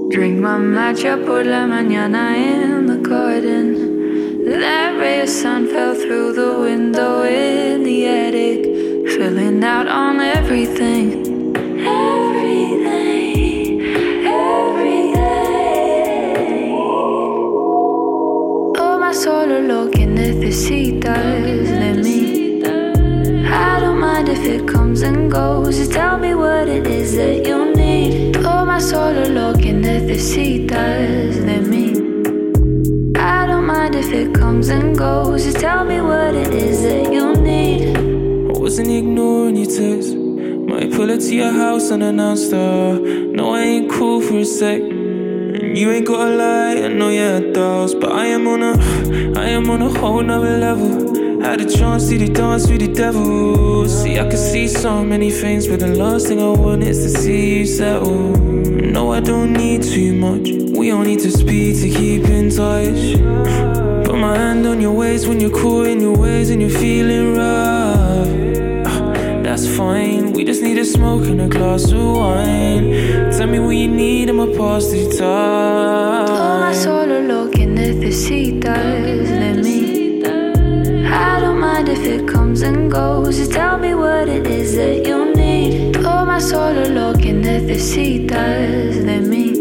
[0.09, 4.45] Drink my matcha por la mañana in the garden.
[4.49, 8.65] That ray of sun fell through the window in the attic,
[9.17, 11.25] filling out on everything.
[11.85, 13.81] Everything,
[14.25, 15.17] everything.
[18.79, 22.63] Oh, my solo lo que necesitas de mí.
[23.49, 25.77] I don't mind if it comes and goes.
[25.79, 28.37] Just tell me what it is that you need.
[28.37, 29.56] Oh, Toma solo lo
[29.99, 31.93] necesitas de mí.
[33.17, 35.45] I don't mind if it comes and goes.
[35.45, 37.97] Just tell me what it is that you need.
[37.97, 40.15] I wasn't ignoring your text.
[40.15, 42.53] Might pull up to your house unannounced.
[42.53, 44.81] Uh, no, I ain't cool for a sec.
[44.81, 48.73] And You ain't gotta lie, I know you had doubts, but I am on a,
[49.39, 51.41] I am on a whole nother level.
[51.41, 53.89] Had a chance to dance with the devil.
[53.89, 57.21] See, I can see so many things, but the last thing I want is to
[57.21, 58.66] see you settle.
[58.97, 60.49] No, I don't need too much.
[60.79, 63.03] We don't need to speak to keep in touch.
[64.07, 67.37] Put my hand on your waist when you're cool in your ways and you're feeling
[67.37, 68.27] rough.
[69.45, 70.33] That's fine.
[70.33, 72.85] We just need a smoke and a glass of wine.
[73.37, 76.75] Tell me what you need, I'ma pass the Toma time.
[76.75, 80.25] solo lo que necesitas de mí.
[81.05, 83.37] I don't mind if it comes and goes.
[83.37, 85.26] Just tell me what it is that you.
[86.37, 89.53] Toma solo lo que necesitas de mí.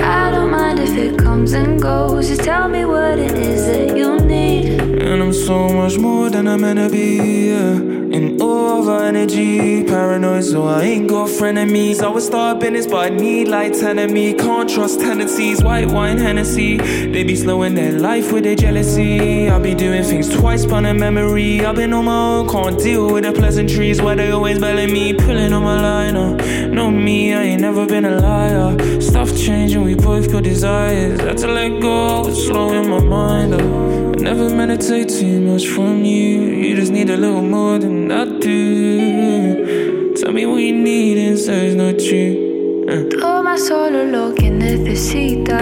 [0.00, 2.28] I don't mind if it comes and goes.
[2.28, 4.80] Just tell me what it is that you need.
[4.80, 7.48] And I'm so much more than I'm to be.
[7.50, 7.90] Yeah.
[8.10, 12.02] In our energy, paranoid, so I ain't got frenemies.
[12.02, 14.32] I would start business, but I need like 10 of me.
[14.32, 16.78] Can't trust tendencies, white wine, Hennessy.
[16.78, 19.48] They be slowing their life with their jealousy.
[19.48, 21.60] I'll be doing things twice, but a memory.
[21.66, 24.00] I've been on my own, can't deal with the pleasantries.
[24.00, 26.36] Why they always belling me, pulling on my liner.
[26.68, 29.00] No, me, I ain't never been a liar.
[29.00, 31.20] Stuff changing, we both got desires.
[31.20, 33.60] Had to let go, slowing my mind up.
[33.60, 36.40] I never meditate too much from you.
[36.62, 40.14] You just need a little more than I do.
[40.14, 42.86] Tell me what you need it's not true.
[42.88, 43.18] Uh.
[43.20, 45.60] Toma solo lo que necesitas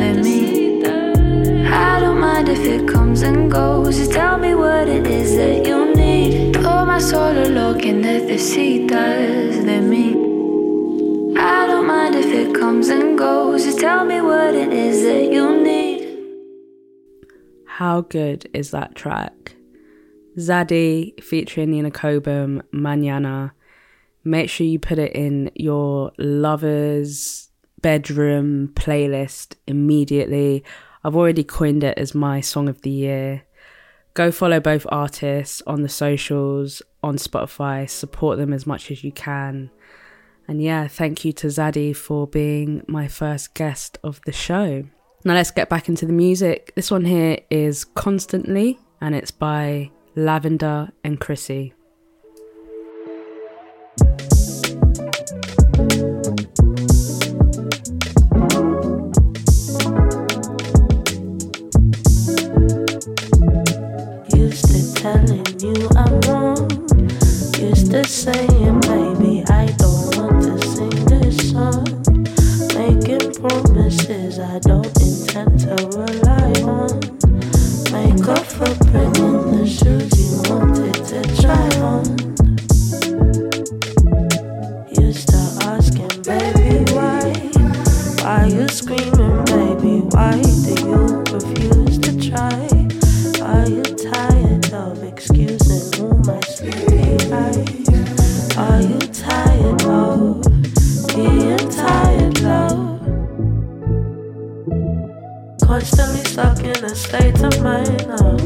[0.00, 0.45] de mí.
[2.58, 3.98] If it comes and goes.
[3.98, 6.54] Just tell me what it is that you need.
[6.54, 11.36] Toma solo lo que necesitas de mí.
[11.38, 13.64] I don't mind if it comes and goes.
[13.64, 16.18] Just tell me what it is that you need.
[17.66, 19.54] How good is that track?
[20.38, 23.52] Xadi featuring Nina Cobham, Mañana.
[24.24, 27.50] Make sure you put it in your lover's
[27.82, 30.64] bedroom playlist immediately.
[31.06, 33.44] I've already coined it as my song of the year.
[34.14, 39.12] Go follow both artists on the socials, on Spotify, support them as much as you
[39.12, 39.70] can.
[40.48, 44.82] And yeah, thank you to Xadi for being my first guest of the show.
[45.24, 46.72] Now let's get back into the music.
[46.74, 51.75] This one here is Constantly, and it's by Lavender and Chrissy.
[67.96, 71.86] To saying, baby, I don't want to sing this song.
[72.76, 77.00] Making promises I don't intend to rely on.
[77.90, 78.68] Make up for
[106.36, 108.36] stuck in a state of mind now.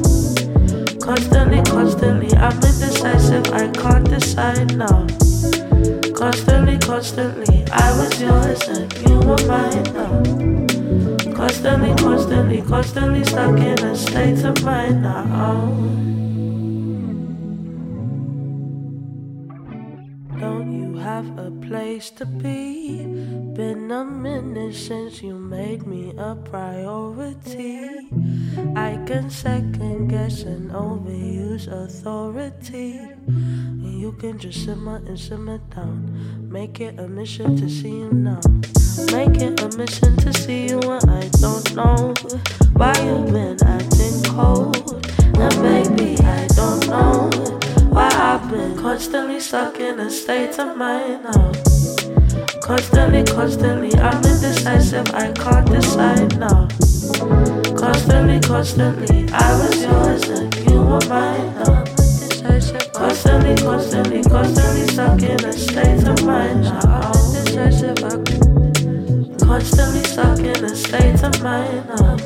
[1.01, 5.09] Constantly, constantly, I'm indecisive, I can't decide now.
[6.15, 11.35] Constantly, constantly, I was yours and you were mine now.
[11.35, 16.30] Constantly, constantly, constantly stuck in a state of mind now.
[21.71, 23.05] Place to be.
[23.55, 28.11] Been a minute since you made me a priority.
[28.75, 32.99] I can second guess and overuse authority.
[32.99, 36.51] And you can just simmer and simmer down.
[36.51, 38.41] Make it a mission to see you now.
[39.15, 42.15] Make it a mission to see you when I don't know
[42.73, 45.07] why you've been acting cold.
[45.39, 47.51] And baby, I don't know
[47.91, 51.53] why I've been constantly stuck in a state of mind now.
[52.63, 56.69] Constantly, constantly, I'm indecisive, I can't decide now.
[57.77, 61.65] Constantly, constantly, I was yours and you were mine oh.
[61.65, 61.85] now.
[61.85, 62.01] Oh.
[62.93, 67.13] Constantly, constantly, constantly stuck in a state of mind now.
[69.41, 72.17] Constantly stuck in a state of mind now.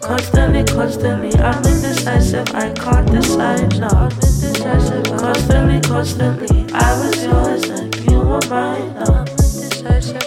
[0.00, 4.35] Constantly, constantly, I'm indecisive, I can't decide now.
[4.66, 9.24] Constantly, constantly, I was yours and you were mine now.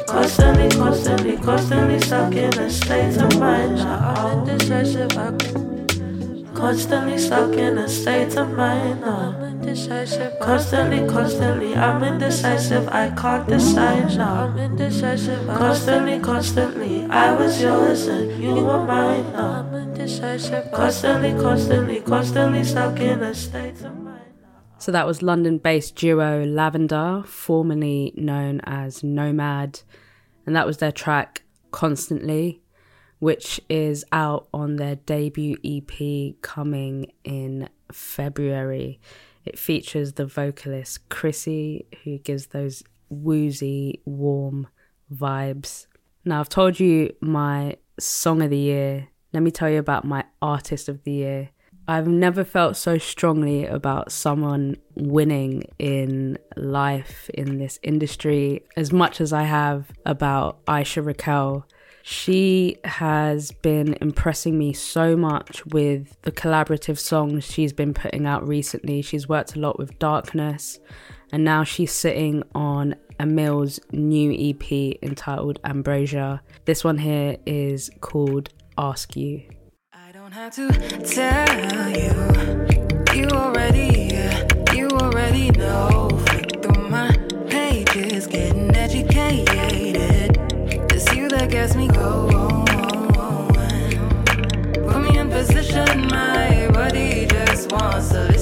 [0.07, 4.45] Constantly, constantly, constantly stuck in a state of mind now.
[4.47, 5.09] Indecisive,
[6.53, 9.49] Constantly stuck in a state of mind now.
[10.41, 14.45] Constantly, constantly, I'm indecisive, I can't decide now.
[14.45, 15.47] I'm indecisive.
[15.49, 15.57] Uh.
[15.57, 19.65] Constantly, constantly, I was yours and you were mine now.
[20.73, 23.98] Constantly, constantly, constantly stuck in a state of.
[24.79, 29.81] So that was London based duo Lavender, formerly known as Nomad,
[30.45, 32.61] and that was their track Constantly,
[33.19, 39.01] which is out on their debut EP coming in February.
[39.45, 44.67] It features the vocalist Chrissy, who gives those woozy, warm
[45.13, 45.87] vibes.
[46.23, 49.09] Now, I've told you my song of the year.
[49.33, 51.49] Let me tell you about my artist of the year.
[51.89, 59.19] I've never felt so strongly about someone winning in life in this industry as much
[59.19, 61.65] as I have about Aisha Raquel.
[62.03, 68.47] She has been impressing me so much with the collaborative songs she's been putting out
[68.47, 69.01] recently.
[69.01, 70.77] She's worked a lot with Darkness,
[71.31, 76.43] and now she's sitting on Emil's new EP entitled Ambrosia.
[76.65, 79.41] This one here is called Ask You.
[80.29, 80.67] Don't have to
[80.99, 82.11] tell you.
[83.19, 84.13] You already,
[84.75, 86.07] you already know.
[86.27, 87.11] Flick through my
[87.47, 90.37] pages, getting educated.
[90.91, 92.65] It's you that gets me going.
[94.87, 98.37] Put me in position, my body just wants to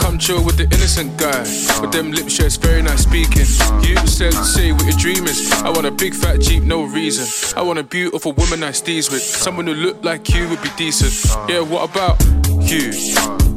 [0.00, 1.40] Come chill with the innocent guy.
[1.80, 3.46] With them lip shades, very nice speaking.
[3.82, 5.50] You said, say what your dream is.
[5.62, 7.26] I want a big fat jeep, no reason.
[7.56, 9.22] I want a beautiful woman I steez with.
[9.22, 11.12] Someone who look like you would be decent.
[11.48, 12.20] Yeah, what about
[12.62, 12.92] you?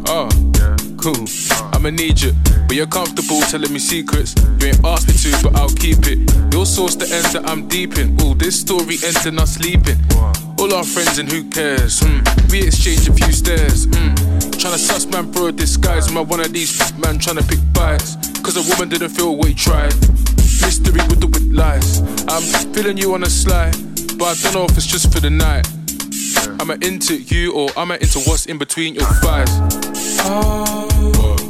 [0.07, 0.29] Oh,
[1.01, 1.25] cool.
[1.73, 2.33] I'ma need you.
[2.67, 4.35] But you're comfortable telling me secrets.
[4.59, 6.19] You ain't asked me to, but I'll keep it.
[6.53, 8.19] Your source the end that I'm deep in.
[8.21, 9.97] All this story ends in us sleeping.
[10.57, 11.99] All our friends and who cares?
[11.99, 12.51] Mm.
[12.51, 13.87] We exchange a few stares.
[13.87, 14.42] Mm.
[14.63, 16.09] Tryna suss man for a disguise.
[16.09, 18.15] Man, one of these man tryna pick bites.
[18.39, 19.93] Cause a woman didn't feel what he tried.
[20.37, 21.99] Mystery with the with lies.
[22.29, 23.75] I'm feeling you on a slide.
[24.17, 25.67] but I don't know if it's just for the night.
[26.61, 29.51] Am I into you or am I into what's in between your thighs?
[30.23, 31.42] Brixton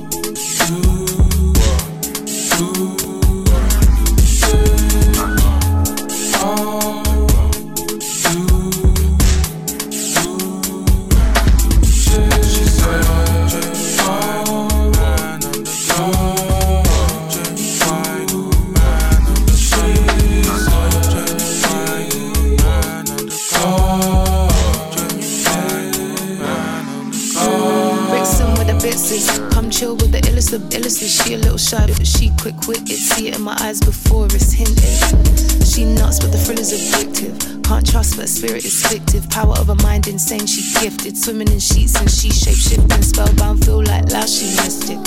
[30.50, 31.10] the illest of.
[31.10, 32.98] She a little shy, but she quick witted.
[32.98, 35.66] See it in my eyes before it's hinted.
[35.66, 37.64] She nuts, but the thrill is addictive.
[37.64, 39.30] Can't trust, but spirit is fictive.
[39.30, 41.18] Power of a mind insane, she gifted.
[41.18, 43.02] Swimming in sheets and she shape shifting.
[43.02, 45.00] Spellbound, feel like Lao, she mystic.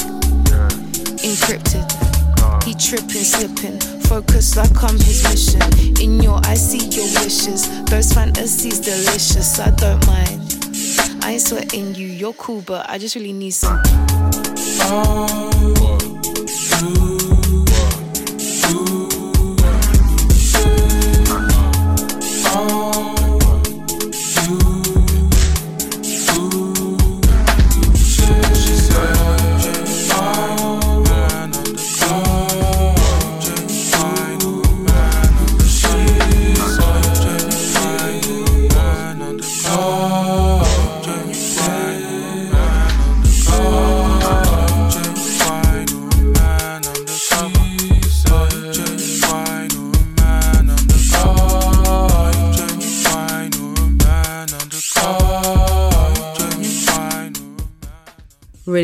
[1.20, 1.86] Encrypted.
[2.64, 3.80] He tripping, slipping.
[4.06, 5.62] Focus like I'm his mission.
[6.00, 7.68] In your eyes, see your wishes.
[7.84, 9.58] Those fantasies delicious.
[9.58, 10.55] I don't mind.
[11.26, 13.82] I ain't sweating you, you're cool, but I just really need some.
[14.88, 15.26] Oh,
[15.80, 17.15] oh,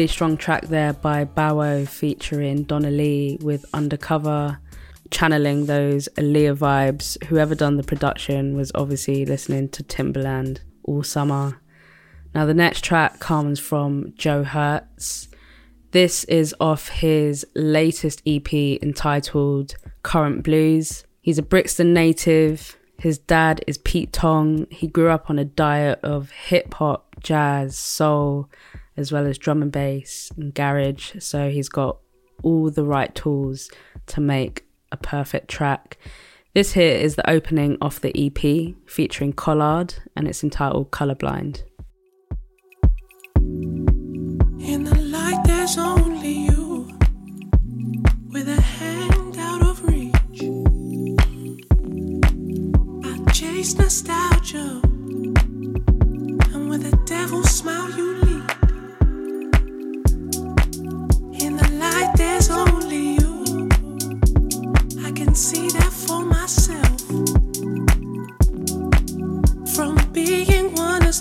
[0.02, 4.58] Really strong track there by Bowo featuring Donna Lee with Undercover,
[5.12, 7.24] channeling those Aaliyah vibes.
[7.26, 11.60] Whoever done the production was obviously listening to Timbaland all summer.
[12.34, 15.28] Now the next track comes from Joe Hertz.
[15.92, 21.04] This is off his latest EP entitled Current Blues.
[21.20, 22.76] He's a Brixton native.
[22.98, 24.66] His dad is Pete Tong.
[24.68, 28.50] He grew up on a diet of hip hop, jazz, soul,
[28.96, 31.12] as well as drum and bass and garage.
[31.18, 31.98] So he's got
[32.42, 33.70] all the right tools
[34.06, 35.98] to make a perfect track.
[36.54, 41.62] This here is the opening off the EP featuring Collard and it's entitled Colorblind.
[44.60, 46.88] In the light, there's only you
[48.28, 50.42] with a hand out of reach.
[53.04, 54.80] I chase nostalgia,
[56.54, 58.12] and with a smile, you.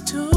[0.03, 0.31] In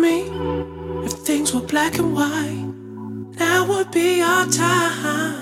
[0.00, 0.30] me
[1.04, 2.66] if things were black and white.
[3.38, 5.39] Now would be our time.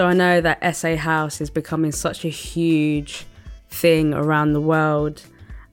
[0.00, 3.26] So I know that SA House is becoming such a huge
[3.68, 5.22] thing around the world,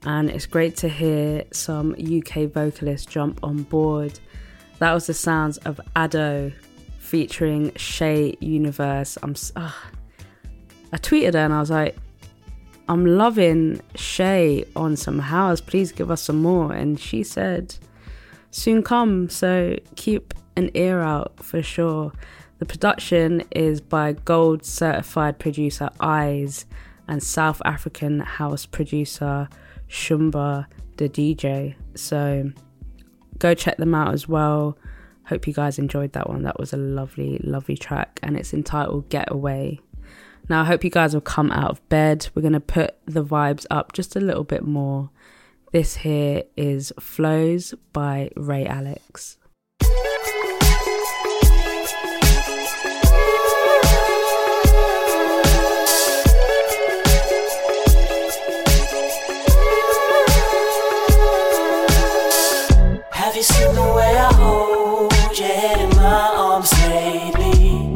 [0.03, 4.19] and it's great to hear some UK vocalists jump on board.
[4.79, 6.51] That was the sounds of Ado
[6.99, 9.17] featuring Shay Universe.
[9.23, 9.89] I'm ah.
[10.91, 11.95] I tweeted her and I was like,
[12.89, 15.61] I'm loving Shay on some house.
[15.61, 16.73] Please give us some more.
[16.73, 17.77] And she said,
[18.51, 19.29] soon come.
[19.29, 22.11] So keep an ear out for sure.
[22.59, 26.65] The production is by gold certified producer Eyes
[27.07, 29.47] and South African house producer
[29.87, 30.65] Shumba
[30.97, 31.75] the DJ.
[31.95, 32.51] So
[33.39, 34.77] go check them out as well.
[35.25, 36.43] Hope you guys enjoyed that one.
[36.43, 39.79] That was a lovely, lovely track, and it's entitled Getaway.
[40.49, 42.29] Now, I hope you guys will come out of bed.
[42.33, 45.09] We're going to put the vibes up just a little bit more.
[45.73, 49.37] This here is Flows by Ray Alex.
[63.37, 67.93] you seen the way I hold your head in my arms lately?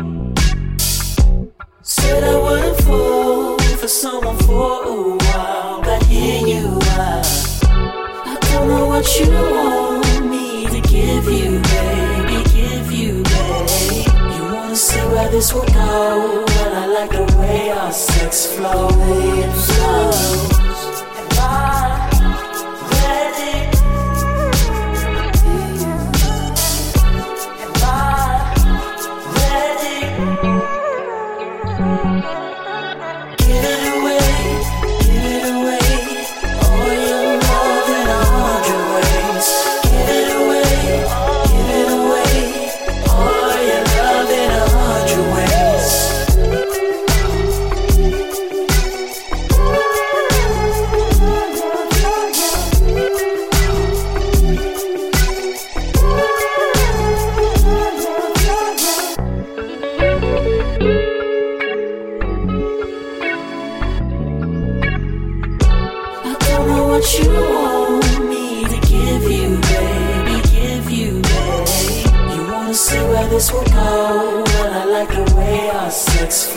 [1.81, 6.67] Said I wouldn't fall for someone for a while, but here you
[6.99, 7.23] are.
[8.31, 14.05] I don't know what you want me to give you, baby, give you, baby.
[14.35, 19.65] You wanna see where this will go, but I like the way our sex flows.
[19.65, 21.01] flows.
[21.17, 21.90] And I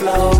[0.05, 0.34] flow.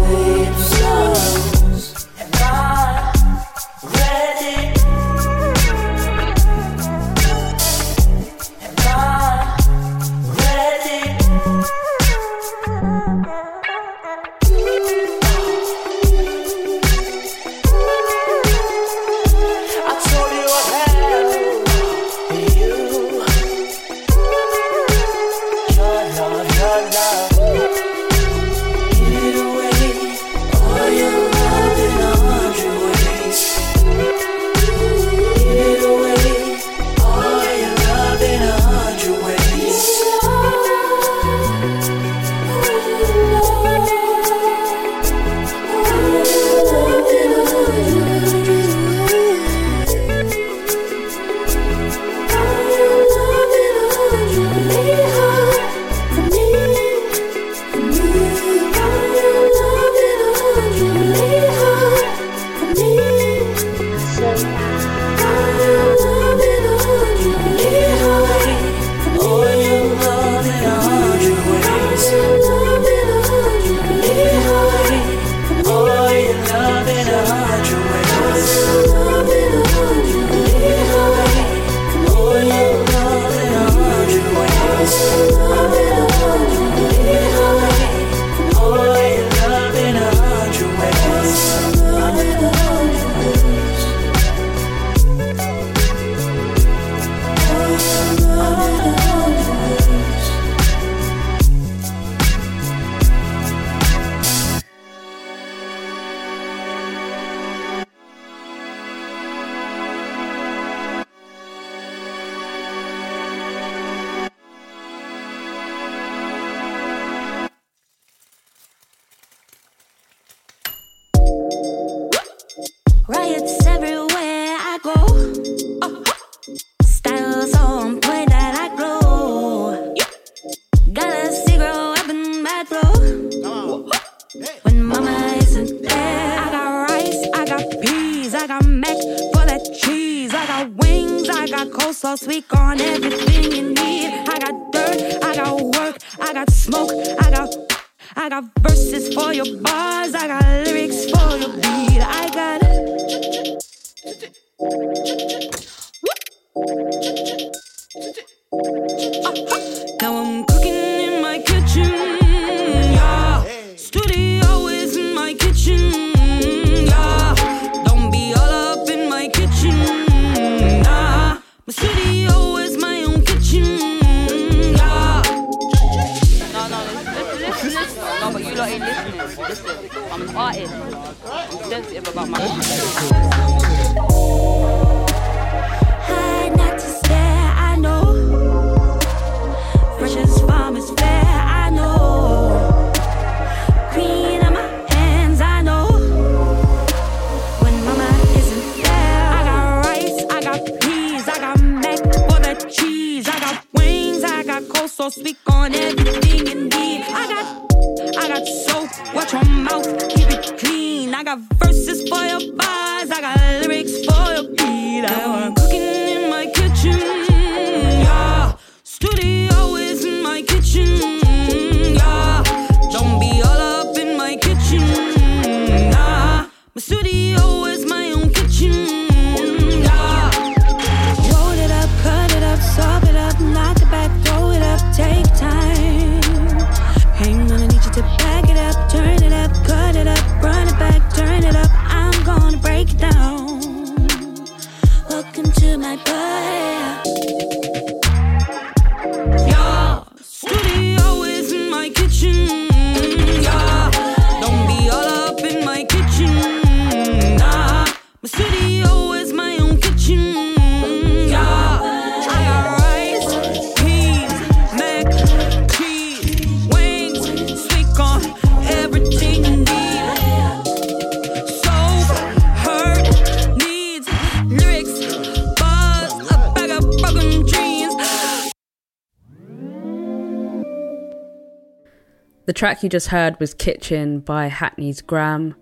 [282.66, 285.54] Track you just heard was Kitchen by Hackney's Gram.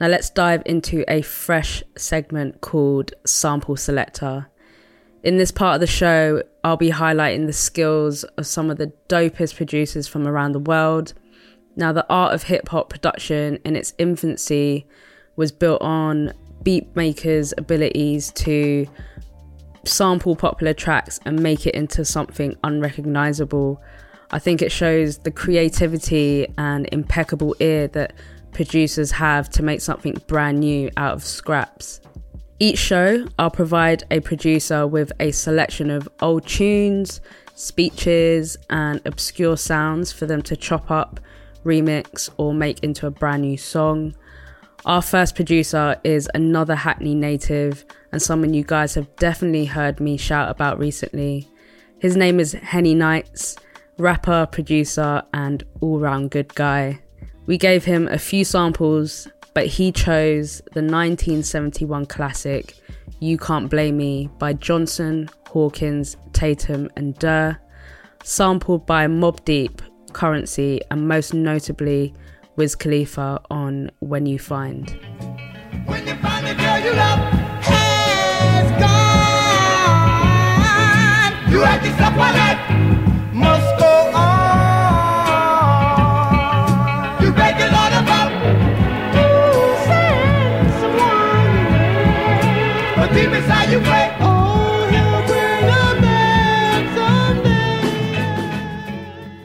[0.00, 4.48] Now let's dive into a fresh segment called Sample Selector.
[5.22, 8.92] In this part of the show, I'll be highlighting the skills of some of the
[9.08, 11.14] dopest producers from around the world.
[11.76, 14.84] Now, the art of hip hop production in its infancy
[15.36, 16.32] was built on
[16.64, 18.88] beat makers' abilities to
[19.84, 23.80] sample popular tracks and make it into something unrecognizable.
[24.32, 28.14] I think it shows the creativity and impeccable ear that
[28.52, 32.00] producers have to make something brand new out of scraps.
[32.58, 37.20] Each show, I'll provide a producer with a selection of old tunes,
[37.54, 41.20] speeches, and obscure sounds for them to chop up,
[41.64, 44.14] remix, or make into a brand new song.
[44.86, 50.16] Our first producer is another Hackney native and someone you guys have definitely heard me
[50.16, 51.48] shout about recently.
[51.98, 53.56] His name is Henny Knightz,
[53.98, 57.00] rapper, producer, and all round good guy.
[57.46, 62.74] We gave him a few samples but he chose the 1971 classic
[63.20, 67.58] You Can't Blame Me by Johnson, Hawkins, Tatum, and Durr,
[68.24, 69.82] sampled by Mobb Deep,
[70.12, 72.14] Currency, and most notably
[72.56, 74.90] Wiz Khalifa on When You Find.
[75.86, 77.38] When you find the girl you love
[81.50, 81.82] you life
[82.16, 83.11] must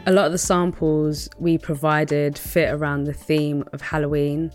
[0.07, 4.53] A lot of the samples we provided fit around the theme of Halloween,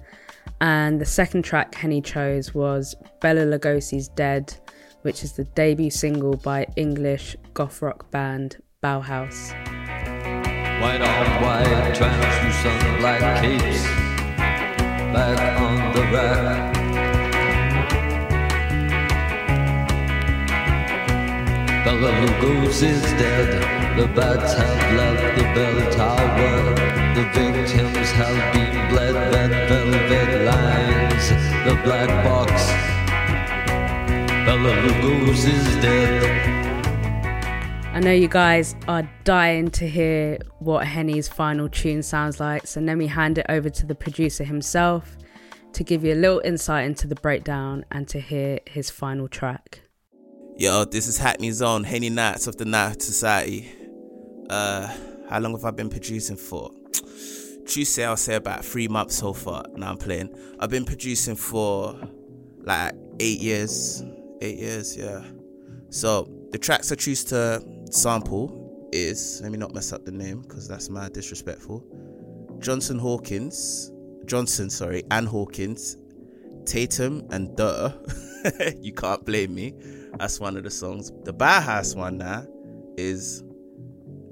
[0.62, 4.54] and the second track Henny chose was Bela Lugosi's Dead,
[5.02, 9.52] which is the debut single by English goth rock band Bauhaus.
[10.80, 13.84] White on white, translucent black capes
[15.12, 16.81] back on the rack.
[21.84, 23.98] Bela Lugosi's dead.
[23.98, 26.74] The bats have left the bell tower.
[27.16, 29.14] The victims have been bled.
[29.34, 31.28] Red velvet lines.
[31.66, 32.52] The black box.
[34.46, 36.52] Bela Lugosi's dead.
[37.92, 42.80] I know you guys are dying to hear what Henny's final tune sounds like, so
[42.80, 45.16] let me hand it over to the producer himself
[45.72, 49.81] to give you a little insight into the breakdown and to hear his final track.
[50.58, 53.72] Yo, this is Hackney Zone, Henny Knightz of the Night Society.
[54.50, 54.86] Uh,
[55.28, 56.70] how long have I been producing for?
[57.66, 59.64] True say, I'll say about three months so far.
[59.74, 60.28] Now I'm playing.
[60.60, 61.98] I've been producing for
[62.58, 64.04] like eight years.
[64.42, 65.24] Eight years, yeah.
[65.88, 70.42] So the tracks I choose to sample is let me not mess up the name
[70.42, 71.82] because that's mad disrespectful.
[72.58, 73.90] Johnson Hawkins,
[74.26, 75.96] Johnson, sorry, and Hawkins,
[76.66, 77.94] Tatum and Durr.
[78.80, 79.74] you can't blame me.
[80.18, 81.12] That's one of the songs.
[81.24, 82.46] The Bauhaus one now
[82.96, 83.42] is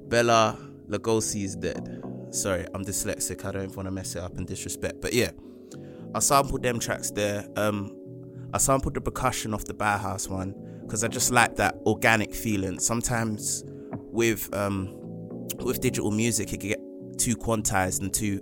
[0.07, 2.03] Bela Lugosi's Dead.
[2.31, 3.43] Sorry, I'm dyslexic.
[3.45, 5.01] I don't want to mess it up and disrespect.
[5.01, 5.31] But yeah,
[6.15, 7.47] I sampled them tracks there.
[7.57, 7.95] Um,
[8.53, 12.79] I sampled the percussion off the Bauhaus one because I just like that organic feeling.
[12.79, 13.63] Sometimes
[14.11, 14.95] with um
[15.59, 16.79] with digital music, it can get
[17.17, 18.41] too quantized and too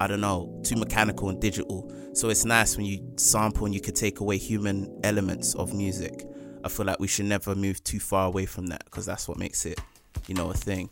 [0.00, 1.90] I don't know, too mechanical and digital.
[2.14, 6.24] So it's nice when you sample and you could take away human elements of music.
[6.64, 9.38] I feel like we should never move too far away from that because that's what
[9.38, 9.80] makes it,
[10.26, 10.90] you know, a thing.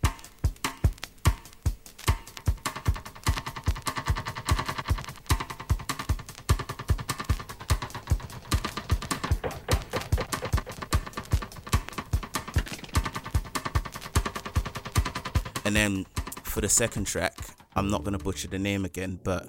[15.64, 16.06] And then
[16.44, 17.36] for the second track,
[17.74, 19.48] I'm not gonna butcher the name again, but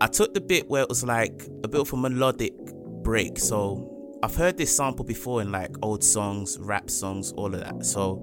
[0.00, 2.52] I took the bit where it was like a bit of a melodic
[3.04, 3.38] break.
[3.38, 7.84] So I've heard this sample before in like old songs, rap songs, all of that.
[7.84, 8.22] So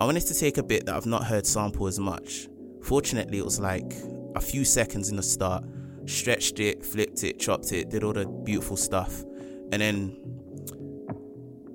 [0.00, 2.48] I wanted to take a bit that I've not heard sample as much.
[2.82, 3.94] Fortunately, it was like
[4.34, 5.64] a few seconds in the start,
[6.06, 9.22] stretched it, flipped it, chopped it, did all the beautiful stuff.
[9.72, 10.16] And then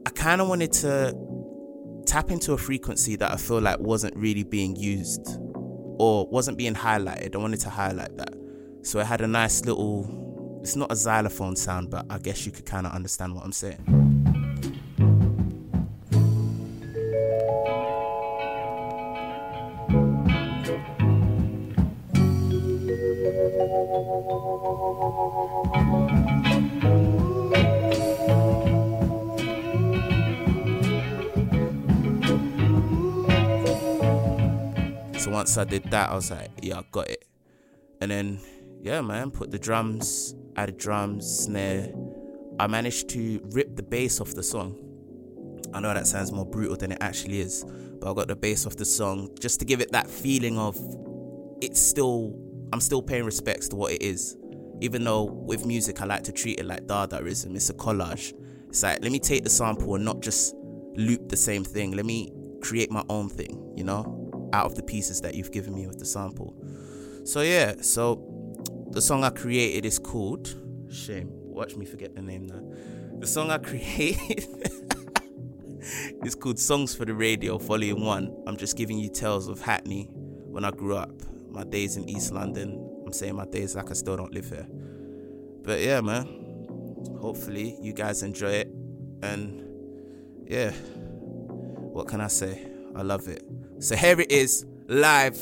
[0.05, 1.15] I kind of wanted to
[2.05, 5.37] tap into a frequency that I feel like wasn't really being used
[5.99, 7.35] or wasn't being highlighted.
[7.35, 8.33] I wanted to highlight that.
[8.81, 10.03] So it had a nice little,
[10.63, 13.51] it's not a xylophone sound, but I guess you could kind of understand what I'm
[13.51, 13.83] saying.
[35.19, 37.25] So once I did that, I was like, yeah, I got it.
[37.99, 38.39] And then
[38.83, 41.89] yeah, man, put the drums, added drums, snare.
[42.59, 44.77] I managed to rip the bass off the song.
[45.73, 48.67] I know that sounds more brutal than it actually is, but I got the bass
[48.67, 50.77] off the song just to give it that feeling of
[51.61, 52.37] it's still,
[52.73, 54.35] I'm still paying respects to what it is.
[54.81, 58.33] Even though with music, I like to treat it like Dadaism, it's a collage.
[58.67, 60.55] It's like, let me take the sample and not just
[60.97, 61.93] loop the same thing.
[61.93, 65.73] Let me create my own thing, you know, out of the pieces that you've given
[65.73, 66.53] me with the sample.
[67.23, 68.32] So, yeah, so
[68.93, 70.53] the song I created is called,
[70.91, 72.61] shame, watch me forget the name now.
[73.19, 74.45] The song I created.
[76.23, 78.43] is called Songs for the Radio, Volume 1.
[78.47, 81.11] I'm just giving you tales of Hackney when I grew up,
[81.49, 83.03] my days in East London.
[83.05, 84.67] I'm saying my days like I still don't live here.
[85.63, 86.39] But yeah, man.
[87.19, 88.67] Hopefully, you guys enjoy it.
[89.23, 89.63] And
[90.45, 92.67] yeah, what can I say?
[92.95, 93.43] I love it.
[93.79, 95.37] So here it is, live,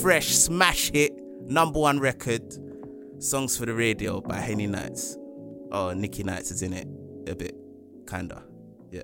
[0.00, 1.12] fresh, smash hit,
[1.46, 2.42] number one record,
[3.22, 5.16] Songs for the Radio by Henny Knightz.
[5.70, 6.88] Oh, Nicky Knights is in it
[7.30, 7.54] a bit,
[8.04, 8.42] kinda.
[8.90, 9.02] Yeah.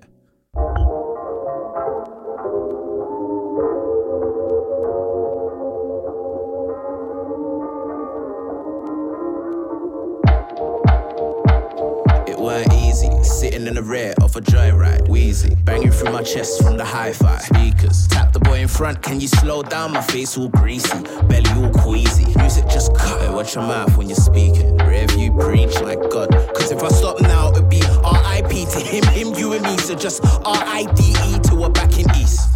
[12.89, 16.77] Weren't easy, sitting in the rear of a joyride, wheezy, banging through my chest from
[16.77, 18.07] the hi-fi speakers.
[18.07, 19.93] Tap the boy in front, can you slow down?
[19.93, 22.25] My face all greasy, belly all queasy.
[22.37, 24.77] Music just cut it, watch your mouth when you're speaking.
[24.77, 28.65] Rear view preach like God, cause if I stop now, it'd be R.I.P.
[28.65, 29.77] to him, him, you and me.
[29.77, 31.39] So just R.I.D.E.
[31.49, 32.49] to a back in East.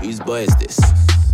[0.00, 0.78] Whose boy is this?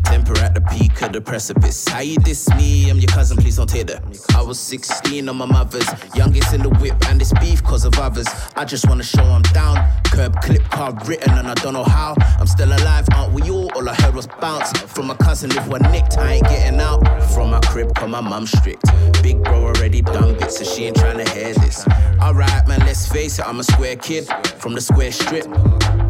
[0.04, 1.86] Temper at the peak of the precipice.
[1.88, 2.90] How you diss me?
[2.90, 4.02] I'm your cousin, please don't take that.
[4.34, 7.98] I was 16 on my mother's, youngest in the whip, and it's beef cause of
[7.98, 8.26] others.
[8.56, 9.76] I just wanna show I'm down.
[10.04, 12.14] Curb clip card written, and I don't know how.
[12.38, 13.70] I'm still alive, aren't we all?
[13.74, 14.70] All I heard was bounce.
[14.72, 17.00] From my cousin, if one nicked, I ain't getting out.
[17.34, 18.84] From my crib, cause my mum strict.
[19.22, 21.86] Big bro already done bits, so she ain't trying to hear this.
[22.20, 24.26] Alright, man, let's face it, I'm a square kid
[24.58, 25.46] from the square strip.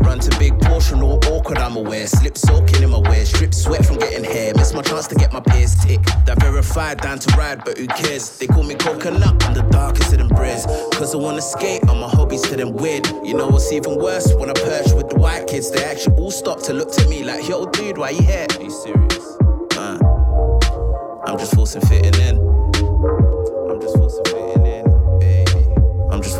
[0.07, 2.07] Run to big portion, all awkward, I'm aware.
[2.07, 4.53] Slip soaking in my wear, strip sweat from getting hair.
[4.55, 6.01] Miss my chance to get my peers tick.
[6.27, 8.39] That verified, down to ride, but who cares?
[8.39, 10.67] They call me coconut, I'm the darkest of them breads.
[10.97, 13.07] Cause I wanna skate, on my hobbies to them weird.
[13.25, 14.33] You know what's even worse?
[14.35, 17.25] When I perch with the white kids, they actually all stop to look to me
[17.25, 18.47] like, yo, dude, why you here?
[18.57, 19.37] Are you serious?
[19.77, 19.99] Uh,
[21.27, 22.37] I'm just forcing fitting in.
[22.39, 24.56] I'm just forcing fitting in.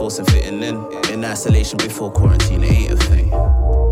[0.07, 0.77] Forcing fitting in.
[1.13, 3.29] In isolation before quarantine, it ain't a thing.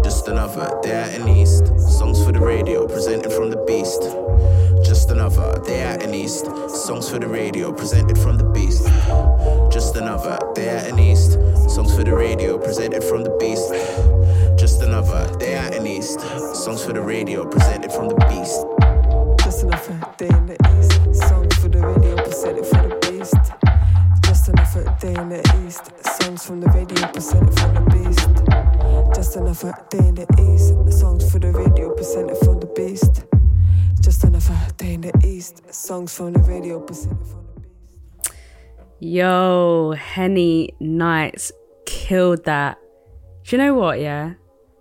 [0.04, 1.66] Just another day out in East.
[1.76, 4.00] Songs for the radio, presented from the beast.
[4.86, 6.44] Just another day out in East.
[6.68, 8.86] Songs for the radio, presented from the beast.
[9.72, 11.32] Just another day out in East.
[11.68, 13.72] Songs for the radio, presented from the beast.
[14.56, 16.20] Just another day out in East.
[16.54, 19.44] Songs for the radio, presented from the beast.
[19.44, 20.33] Just another day
[29.62, 30.98] another day in the east.
[30.98, 33.24] Songs for the radio, presented from the beast.
[34.00, 35.72] Just another day in the east.
[35.72, 37.44] Songs from the radio, presented from
[38.98, 41.52] Yo, Henny Knightz
[41.86, 42.78] killed that.
[43.44, 44.00] Do you know what?
[44.00, 44.34] Yeah,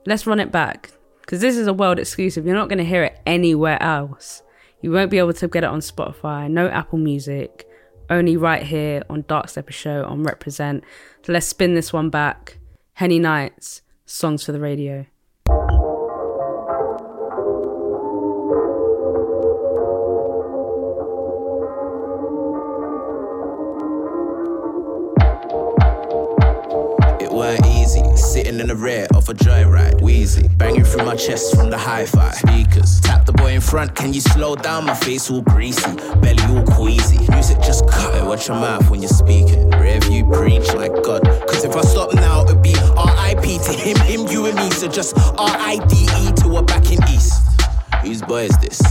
[0.05, 0.91] let's run it back
[1.21, 2.45] because this is a world exclusive.
[2.45, 4.41] You're not going to hear it anywhere else.
[4.81, 7.67] You won't be able to get it on Spotify, no Apple Music,
[8.09, 10.83] only right here on Darkstepper Show on Reprezent.
[11.23, 12.57] So let's spin this one back.
[12.93, 13.81] Henny Knightz,
[14.13, 15.05] songs for the radio.
[28.43, 32.31] Sitting in the rear of a joyride, wheezy, banging through my chest from the hi-fi
[32.31, 32.99] speakers.
[32.99, 34.85] Tap the boy in front, can you slow down?
[34.85, 37.19] My face all greasy, belly all queasy.
[37.31, 39.69] Music just cut it, watch your mouth when you're speaking.
[39.71, 43.59] Rear you preach like God, cause if I stop now, it'd be R.I.P.
[43.59, 44.69] to him, him, you and me.
[44.71, 46.33] So just R.I.D.E.
[46.41, 47.42] to a back in East.
[48.03, 48.81] Whose boy is this?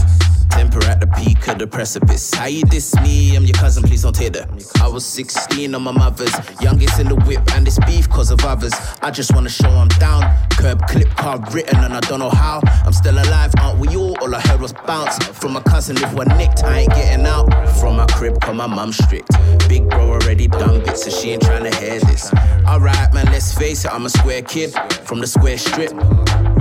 [0.49, 2.33] Temper at the peak of the precipice.
[2.33, 3.35] How you diss me?
[3.35, 4.49] I'm your cousin, please don't take that.
[4.81, 8.43] I was 16 on my mother's, youngest in the whip, and it's beef cause of
[8.43, 8.73] others.
[9.01, 10.23] I just wanna show I'm down.
[10.51, 12.61] Curb clip card written, and I don't know how.
[12.85, 14.15] I'm still alive, aren't we all?
[14.21, 15.17] All I heard was bounce.
[15.27, 17.49] From my cousin, if one nicked, I ain't getting out.
[17.79, 19.29] From my crib, cause my mum strict.
[19.67, 22.31] Big bro already done bits, so she ain't trying to hear this.
[22.67, 24.71] Alright, man, let's face it, I'm a square kid
[25.05, 25.91] from the square strip.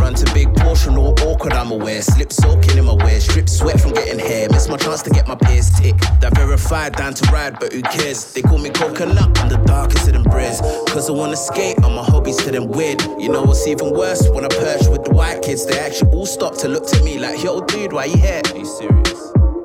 [0.01, 2.03] Run to big portion, all awkward, I'm aware.
[2.03, 4.49] Slip soaking in my wear, strip sweat from getting hair.
[4.51, 5.97] Miss my chance to get my peers tick.
[6.21, 8.33] That verified, down to ride, but who cares?
[8.33, 10.61] They call me coconut, I'm the darkest of them breads.
[10.93, 13.01] Cause I wanna skate, on my hobbies to them weird.
[13.19, 14.29] You know what's even worse?
[14.29, 17.19] When I perch with the white kids, they actually all stop to look to me
[17.19, 18.43] like, yo, dude, why you yeah.
[18.53, 19.21] Are you serious?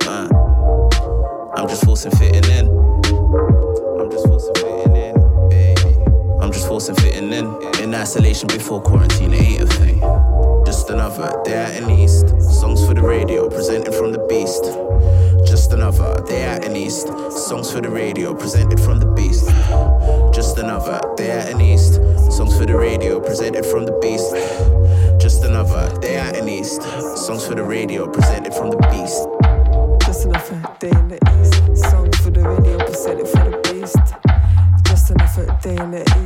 [0.07, 0.27] Uh,
[1.55, 2.67] I'm just forcing fitting in.
[3.99, 5.15] I'm just forcing fitting in.
[6.41, 7.45] I'm just forcing fitting in.
[7.81, 10.36] In isolation before quarantine, it ain't a thing.
[10.67, 12.27] Just another day out in east.
[12.41, 14.65] Songs for the radio, presented from the beast.
[15.49, 17.07] Just another day out in east.
[17.31, 19.47] Songs for the radio, presented from the beast.
[20.35, 21.93] Just another day out in east.
[22.29, 24.35] Songs for the radio, presented from the beast.
[25.21, 26.81] Just another day out in east.
[27.15, 29.23] Songs for the radio, presented from the beast.
[30.05, 31.89] Just another day in the east.
[31.89, 34.15] Songs for the radio, presented for the beast.
[34.83, 36.16] Just another day in the east.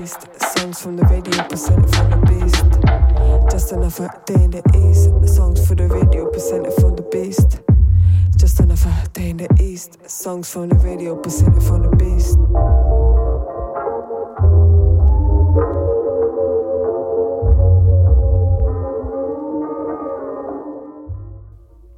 [0.71, 3.51] Songs from the radio, presented from the beast.
[3.51, 5.35] Just another day in the east.
[5.35, 7.59] Songs for the radio, presented from the beast.
[8.37, 10.09] Just another day in the east.
[10.09, 12.37] Songs from the radio, presented from the beast.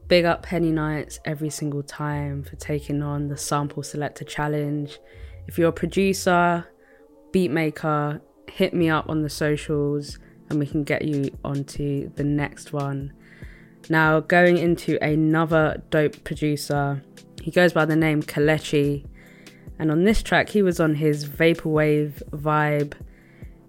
[0.08, 4.98] Big up Henny Knightz every single time for taking on the Sample Selector Challenge.
[5.46, 6.66] If you're a producer,
[7.32, 8.20] beat maker,
[8.54, 13.12] hit me up on the socials and we can get you onto the next one.
[13.90, 17.04] Now, going into another dope producer,
[17.42, 19.06] he goes by the name Kalechi,
[19.80, 22.94] and on this track, he was on his Vaporwave vibe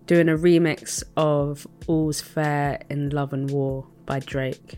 [0.06, 4.76] doing a remix of All's Fair in Love and War by Drake.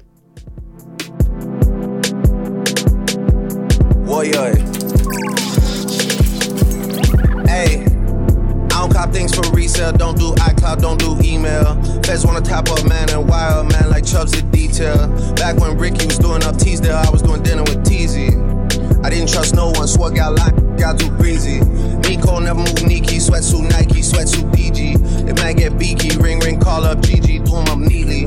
[4.07, 4.76] Warrior.
[9.07, 9.93] Cop things for resale.
[9.93, 11.81] Don't do iCloud, don't do email.
[12.03, 15.09] Feds wanna tap up man and wire man like Chubbs at detail.
[15.35, 18.35] Back when Ricky was doing up Teasdale, I was doing dinner with Teasy.
[19.05, 21.61] I didn't trust no one, swore got line, got too breezy.
[21.61, 25.29] Nico never move Nike, sweatsuit Nike, sweatsuit DG.
[25.29, 28.23] It might get beaky, ring ring, call up GG, do him up neatly.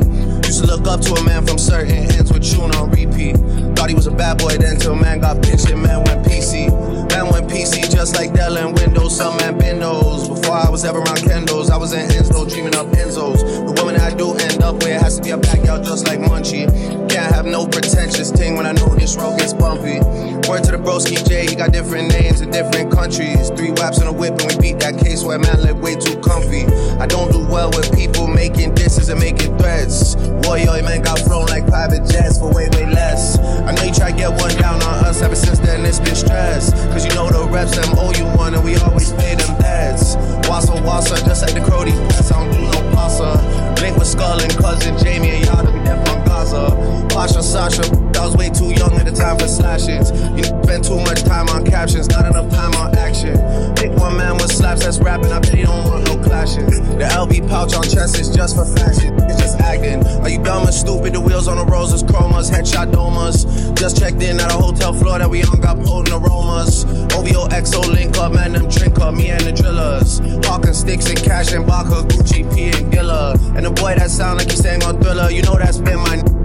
[0.47, 3.35] Used to look up to a man from certain ends with tune on repeat.
[3.79, 6.67] Thought he was a bad boy then till man got pitched and man went PC.
[7.11, 10.27] Man went PC just like Dell and Windows, some man Bendos.
[10.27, 13.39] Before I was ever around Kendos, I was in Enzo, dreaming up Enzos.
[13.39, 16.67] The woman I do end up with has to be a backyard just like Munchie.
[17.09, 20.03] Can't have no pretentious thing when I know this road gets bumpy.
[20.49, 23.49] Word to the broski J, he got different names in different countries.
[23.51, 26.19] Three waps on a whip and we beat that case where man live way too
[26.19, 26.65] comfy.
[26.99, 30.17] I don't do well with people making disses and making threats.
[30.43, 33.39] Warrior man got flown like private jets for way, way less.
[33.69, 36.15] I know you try to get one down on us, ever since then it's been
[36.15, 36.73] stress.
[36.87, 40.15] Cause you know the reps them owe you one and we always pay them debts.
[40.49, 43.37] Wassa wassa, just like the Crody press, I don't do no pasta.
[43.79, 46.88] Link with Skull and cousin Jamie and y'all to be deaf on Gaza.
[47.09, 47.83] Pasha Sasha,
[48.17, 50.11] I was way too young at the time for slashes.
[50.37, 53.35] You spend too much time on captions, not enough time on action.
[53.75, 56.79] Pick one man with slaps that's rapping, I bet he don't want no clashes.
[56.79, 60.05] The LB pouch on chest is just for fashion, it's just acting.
[60.21, 61.13] Are you dumb and stupid?
[61.13, 63.45] The wheels on the roses, chromas, headshot domas.
[63.75, 66.85] Just checked in at a hotel floor that we on got potent aromas.
[67.15, 70.19] OVO XO link up, man, them drink up, me and the drillers.
[70.45, 73.35] Hawking sticks and cash and Baka, Gucci, P and Gilla.
[73.55, 76.38] And the boy that sound like he sang on Thriller, you know that's been my.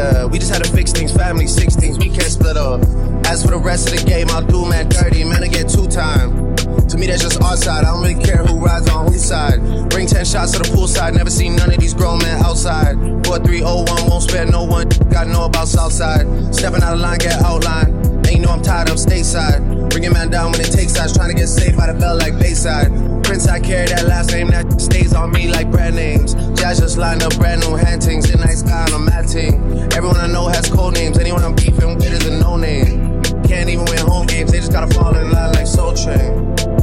[0.00, 2.80] Yeah, we just had to fix things, family, six things, we can't split up.
[3.26, 5.86] As for the rest of the game, I'll do man dirty, man, I get two
[5.88, 6.56] time.
[6.88, 7.84] To me, that's just our side.
[7.84, 9.60] I don't really care who rides on whose side.
[9.90, 11.12] Bring 10 shots to the poolside.
[11.12, 12.96] Never seen none of these grown men outside.
[13.26, 14.88] 4301 won't spare no one.
[15.10, 16.24] Gotta know about Southside.
[16.54, 17.99] Stepping out of line, get outline.
[18.40, 19.90] Know I'm tired of stateside.
[19.90, 21.12] Bringing man down when it takes sides.
[21.12, 22.88] Trying to get saved by the bell like Bayside.
[23.22, 26.34] Prince, I carry that last name that stays on me like brand names.
[26.58, 28.30] Jazz just lined up brand new hantings.
[28.30, 29.62] In night sky on a mat team.
[29.92, 31.18] Everyone I know has code names.
[31.18, 33.22] Anyone I'm beefing with is a no name.
[33.44, 34.52] Can't even win home games.
[34.52, 36.79] They just gotta fall in line like Soul Train.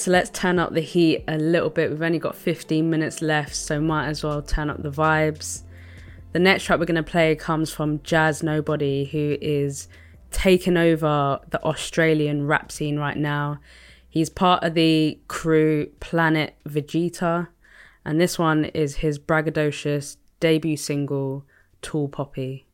[0.00, 1.90] So let's turn up the heat a little bit.
[1.90, 5.62] We've only got 15 minutes left, so might as well turn up the vibes.
[6.32, 9.88] The next track we're going to play comes from Jazz Nobody, who is
[10.30, 13.60] taking over the Australian rap scene right now.
[14.08, 17.48] He's part of the crew Planet Vegeta,
[18.02, 21.44] and this one is his braggadocious debut single,
[21.82, 22.66] Tall Poppy.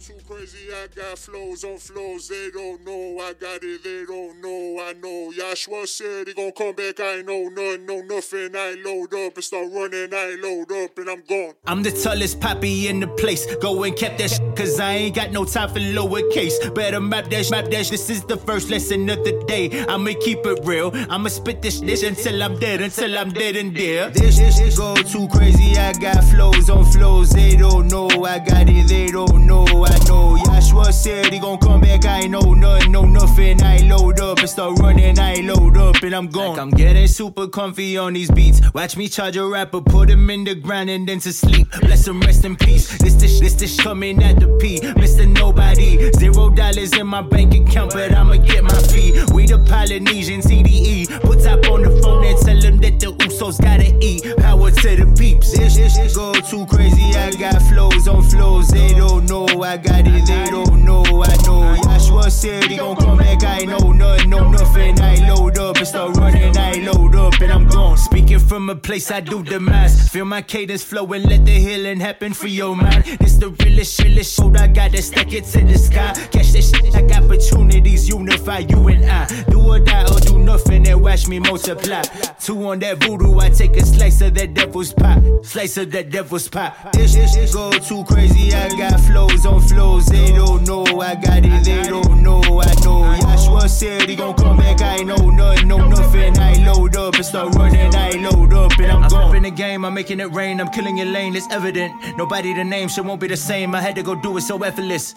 [0.00, 2.28] Too crazy, I got flows on flows.
[2.28, 5.32] They don't know I got it, they don't know I know.
[5.36, 7.00] Joshua said he gon' come back.
[7.00, 8.50] I ain't know nothing, know nothing.
[8.54, 10.10] I load up and start running.
[10.14, 11.54] I load up and I'm gone.
[11.66, 13.44] I'm the tallest poppy in the place.
[13.56, 16.72] Go and cap that shit, cause I ain't got no time for lowercase.
[16.74, 17.86] Better map that, sh- map that.
[17.86, 19.84] sh- This is the first lesson of the day.
[19.86, 20.92] I'ma keep it real.
[21.10, 24.10] I'ma spit this shit until I'm dead, until I'm dead and there.
[24.10, 25.76] This shit go too crazy.
[25.76, 27.30] I got flows on flows.
[27.30, 28.86] They don't know I got it.
[28.88, 30.36] They don't know I know.
[30.44, 32.04] Joshua said he gon' come back.
[32.04, 33.62] I ain't know nothing, know nothing.
[33.62, 35.18] I load up and start running.
[35.18, 36.50] I load up and I'm gone.
[36.50, 38.60] Like I'm getting super comfy on these beats.
[38.74, 41.70] Watch me charge a rapper, put him in the ground and then to sleep.
[41.80, 42.98] Bless him, rest in peace.
[42.98, 44.80] This this this this coming at the P.
[44.80, 45.26] Mr.
[45.28, 49.12] Nobody, zero dollars in my bank account, but I'ma get my fee.
[49.32, 51.20] We the Polynesian CDE.
[51.22, 54.36] Put top on the phone and tell him that the Usos gotta eat.
[54.38, 55.56] Power to the peeps.
[55.56, 57.14] This this this go too crazy.
[57.14, 58.68] I got flows on flows.
[58.68, 60.26] They don't know I got it.
[60.26, 61.76] They don't know I know.
[61.82, 63.42] Joshua said he gon' come back.
[63.44, 65.00] I know nothing, know nothing.
[65.00, 66.56] I load up and start running.
[66.56, 67.96] I load up and I'm gone.
[67.96, 70.08] Speaking from a place I do the mass.
[70.08, 71.22] Feel my cadence flowing.
[71.24, 73.04] Let the healing happen for your mind.
[73.20, 74.52] This the realest, realest show.
[74.54, 76.12] I gotta stack it to the sky.
[76.30, 76.94] Catch this shit.
[76.94, 78.08] I got opportunities.
[78.08, 79.26] Unify you and I.
[79.50, 82.02] Do or die or do nothing and watch me multiply.
[82.40, 83.38] Two on that voodoo.
[83.38, 85.22] I take a slice of that devil's pie.
[85.42, 86.72] Slice of that devil's pie.
[86.92, 88.52] This shit go too crazy.
[88.54, 90.06] I got flows on flows.
[90.06, 91.64] They don't know I got it.
[91.64, 93.16] They don't know I know.
[93.20, 94.80] Joshua said he gon' come back.
[94.82, 96.38] I ain't know nothing, know nothing.
[96.38, 97.94] I load up and start running.
[97.94, 99.36] I load up and I'm gone.
[99.36, 99.84] in the game.
[99.84, 100.60] I'm making it rain.
[100.60, 101.34] I'm killing your lane.
[101.36, 101.92] It's evident.
[102.16, 102.88] Nobody to name.
[102.88, 103.74] Shit won't be the same.
[103.74, 105.14] I had to go do it so effortless.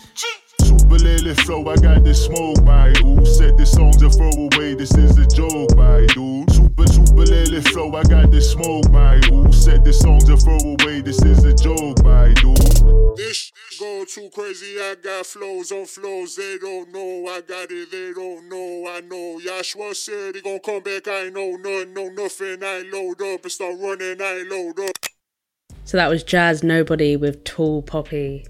[0.62, 3.26] Super lately flow, I got this smoke, my ooh.
[3.26, 6.61] Said this song's a throwaway, this is a joke, my dude.
[6.72, 9.52] Super, super lately flow, I got this smoke, my ooh.
[9.52, 13.18] Said this song's a throwaway, this is a joke, my dude.
[13.18, 16.38] This go too crazy, I got flows on flows.
[16.38, 19.42] They don't know I got it, they don't know I know.
[19.44, 22.64] Joshua said he gon' come back, I ain't know nothing, know nothing.
[22.64, 24.96] I load up and start running, I load up.
[25.84, 28.46] So that was Jazz Nobody with Tall Poppy.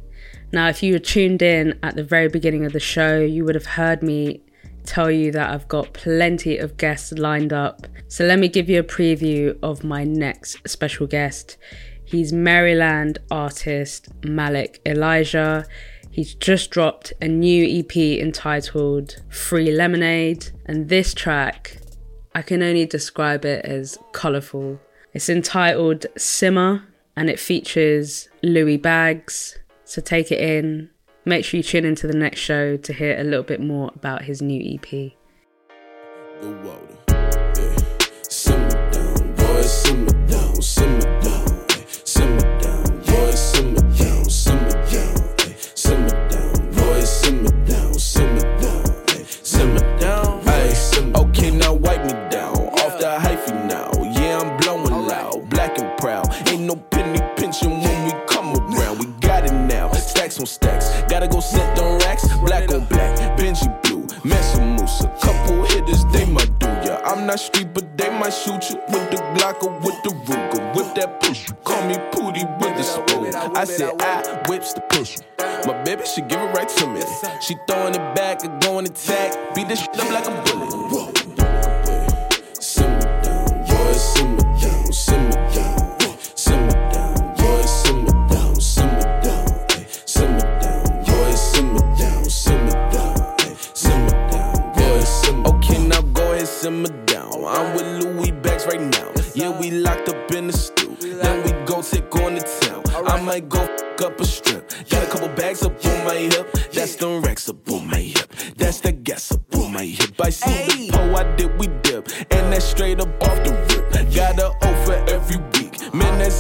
[0.52, 3.56] Now, if you were tuned in at the very beginning of the show, you would
[3.56, 4.43] have heard me
[4.86, 7.88] tell you that I've got plenty of guests lined up.
[8.08, 11.58] So let me give you a preview of my next special guest.
[12.06, 15.66] He's Maryland artist Malik Elijah.
[16.12, 21.78] He's just dropped a new EP entitled Free Lemonade, and this track,
[22.36, 24.80] I can only describe it as colourful.
[25.14, 26.84] It's entitled Simmer
[27.16, 29.58] and it features Louis Bags.
[29.86, 30.90] So take it in.
[31.23, 34.23] Make sure you tune into the next show to hear a little bit more about
[34.23, 35.11] his new EP.
[36.41, 36.98] Go water.
[37.61, 37.77] Yeah.
[38.23, 41.69] Simmer down, boy, simmer down, simmer down,
[42.06, 45.15] simmer down, boy, simmer down, simmer down,
[45.76, 50.73] simmer down, boy, simmer down, simmer down, simmer down, ay.
[51.18, 53.91] Okay, now wipe me down, off the hyphy now.
[54.19, 56.34] Yeah, I'm blowing loud, black and proud.
[56.48, 58.98] Ain't no penny pinching when we come around.
[58.98, 60.70] We got it now, stacks on stacks.
[67.36, 70.76] Street, but they might shoot you with the Glock or with the Ruger.
[70.76, 73.34] Whip that push, call me Pootie with the spoon.
[73.56, 75.18] I said I whips the push.
[75.66, 77.02] My baby, she give it right to me.
[77.41, 79.56] She throwing it back and going attack.
[79.56, 81.01] Beat this shit up like a bullet.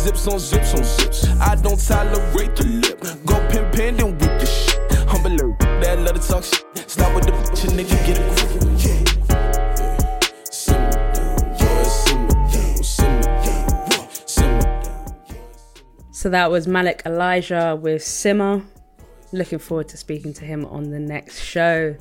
[0.01, 1.27] Zips on zips on zips.
[1.39, 2.99] I don't tolerate the lip.
[3.25, 3.35] Go
[3.71, 4.79] pin and whip the shit.
[5.07, 6.89] Humble that let her talk shit.
[6.89, 8.91] Stop with the bitch, and nigga get simmer down.
[16.11, 18.63] So that was Malik Elijah with Simmer.
[19.31, 21.95] Looking forward to speaking to him on the next show.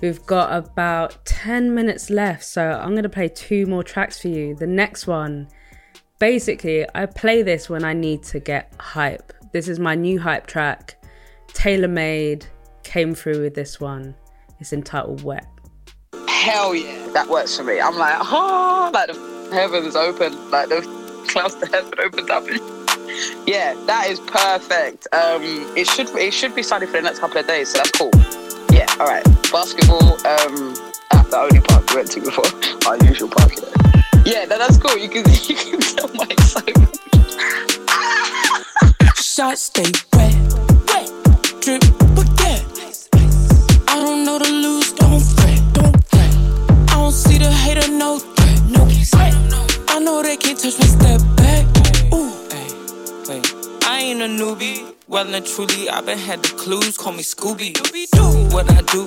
[0.00, 4.28] We've got about 10 minutes left, so I'm going to play two more tracks for
[4.28, 4.54] you.
[4.54, 5.48] The next one,
[6.18, 9.32] basically, I play this when I need to get hype.
[9.52, 10.96] This is my new hype track.
[11.48, 12.46] Tailor Made
[12.82, 14.14] came through with this one.
[14.60, 15.46] It's entitled Wet.
[16.28, 17.80] Hell yeah, that works for me.
[17.80, 20.82] I'm like, oh, like the heavens open, like the
[21.28, 22.44] clouds to heaven opened up.
[23.46, 25.08] Yeah, that is perfect.
[25.12, 25.42] Um,
[25.76, 28.10] it should it should be sunny for the next couple of days, so that's cool.
[28.70, 29.24] Yeah, all right.
[29.50, 30.74] Basketball um,
[31.10, 32.44] at the only park we went to before,
[32.86, 33.52] our usual park.
[33.56, 33.87] Yeah,
[34.28, 34.96] yeah that, that's cool.
[34.98, 36.98] You can you can tell my excitement.
[39.16, 40.36] Shots stay wet,
[40.88, 41.08] wet,
[41.62, 41.82] drip,
[42.16, 42.60] forget.
[43.88, 46.34] I don't know the lose, don't fret, don't fret.
[46.92, 49.34] I don't see the hater, no threat, no threat.
[49.88, 51.64] I know they can't touch my step back.
[52.12, 52.47] Ooh,
[53.98, 54.94] I ain't a newbie.
[55.08, 56.96] Well and truly, I've been had the clues.
[56.96, 57.72] Call me Scooby.
[58.12, 59.02] Do what I do,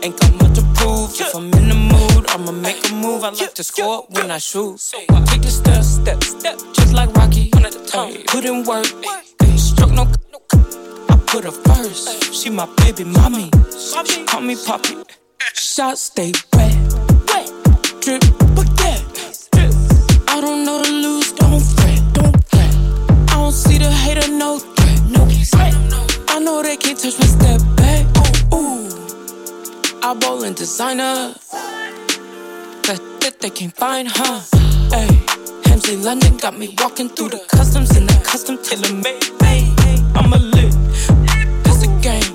[0.00, 1.10] ain't got much to prove.
[1.20, 3.24] If I'm in the mood, I'ma make a move.
[3.24, 4.78] I like to score when I shoot.
[5.26, 7.50] Take the step, step, step, just like Rocky.
[7.92, 8.86] Ay, Put in work,
[9.40, 10.06] ay, stroke no.
[11.08, 12.32] I put her first.
[12.32, 13.50] She my baby mommy.
[14.06, 15.02] She call me poppy.
[15.52, 16.76] Shots stay wet,
[17.26, 17.50] wet,
[18.00, 18.22] drip,
[18.54, 19.02] forget.
[20.28, 20.97] I don't know the
[23.48, 25.74] don't see the hater, no threat, no threat.
[26.28, 28.04] I know they can't touch my step back.
[28.52, 28.84] Ooh,
[30.02, 31.32] I bowl in designer.
[32.84, 34.40] That that they can't find, huh?
[34.92, 35.08] Hey,
[35.64, 39.24] Hemsley London got me walking through the customs in that custom tailor made.
[40.14, 40.74] I'm a lit,
[41.64, 42.34] That's a game,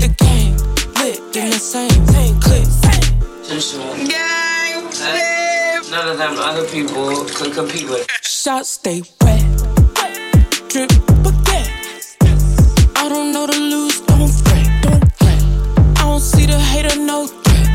[0.00, 0.56] the game
[0.96, 1.92] lit in the same
[2.40, 2.64] clip.
[4.08, 4.56] Gang
[5.90, 8.06] None of them other people could compete with.
[8.22, 9.45] Shots stay wet,
[10.68, 10.90] drip,
[11.24, 11.66] forget.
[12.96, 15.42] I don't know the lose, don't fret, don't fret.
[15.98, 17.68] I don't see the hater, no threat,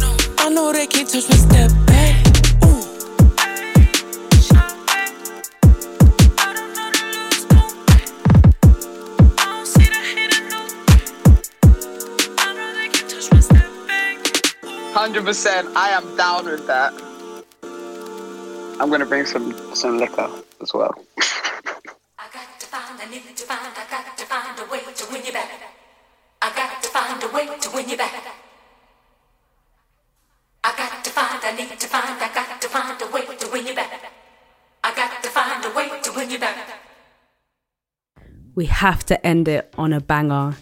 [0.00, 0.16] no.
[0.38, 2.28] I know they can't touch my step back.
[14.94, 15.68] Hundred percent.
[15.76, 16.92] I am down with that.
[18.80, 20.28] I'm gonna bring some some liquor
[20.60, 20.92] as well.
[23.10, 25.50] Need to find, I got to find a way to win you back.
[26.42, 28.12] I got to find a way to win you back.
[30.62, 33.50] I got to find, I need to find, I got to find a way to
[33.50, 34.12] win you back.
[34.84, 36.56] I got to find a way to win you back.
[38.58, 40.56] we have to end it on a banger.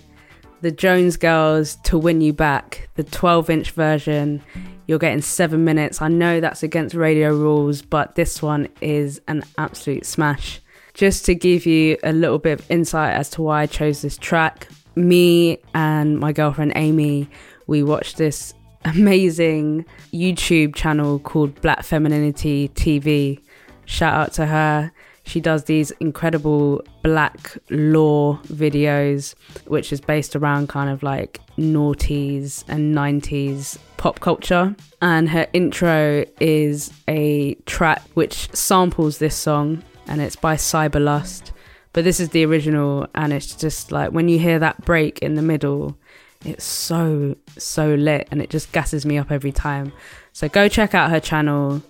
[0.60, 4.42] The Jones Girls to win you back, the 12 inch version.
[4.86, 6.02] You're getting seven minutes.
[6.02, 10.60] I know that's against radio rules, but this one is an absolute smash.
[10.96, 14.16] Just to give you a little bit of insight as to why I chose this
[14.16, 17.28] track, me and my girlfriend Amy,
[17.66, 18.54] we watched this
[18.86, 23.42] amazing YouTube channel called Black Femininity TV.
[23.84, 24.90] Shout out to her.
[25.24, 29.34] She does these incredible black law videos,
[29.66, 34.74] which is based around kind of like noughties and 90s pop culture.
[35.02, 41.52] And her intro is a track which samples this song, and it's by Cyberlust.
[41.92, 45.34] But this is the original, and it's just like when you hear that break in
[45.34, 45.96] the middle,
[46.44, 49.92] it's so, so lit, and it just gasses me up every time.
[50.32, 51.82] So go check out her channel,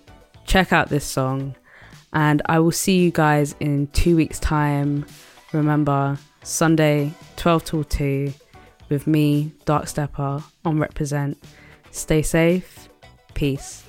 [0.45, 1.55] check out this song
[2.13, 5.05] and I will see you guys in two weeks' time.
[5.51, 8.33] Remember, Sunday, 12 till 2,
[8.89, 11.37] with me, Darkstepper, on Reprezent.
[11.91, 12.89] Stay safe.
[13.33, 13.83] Peace.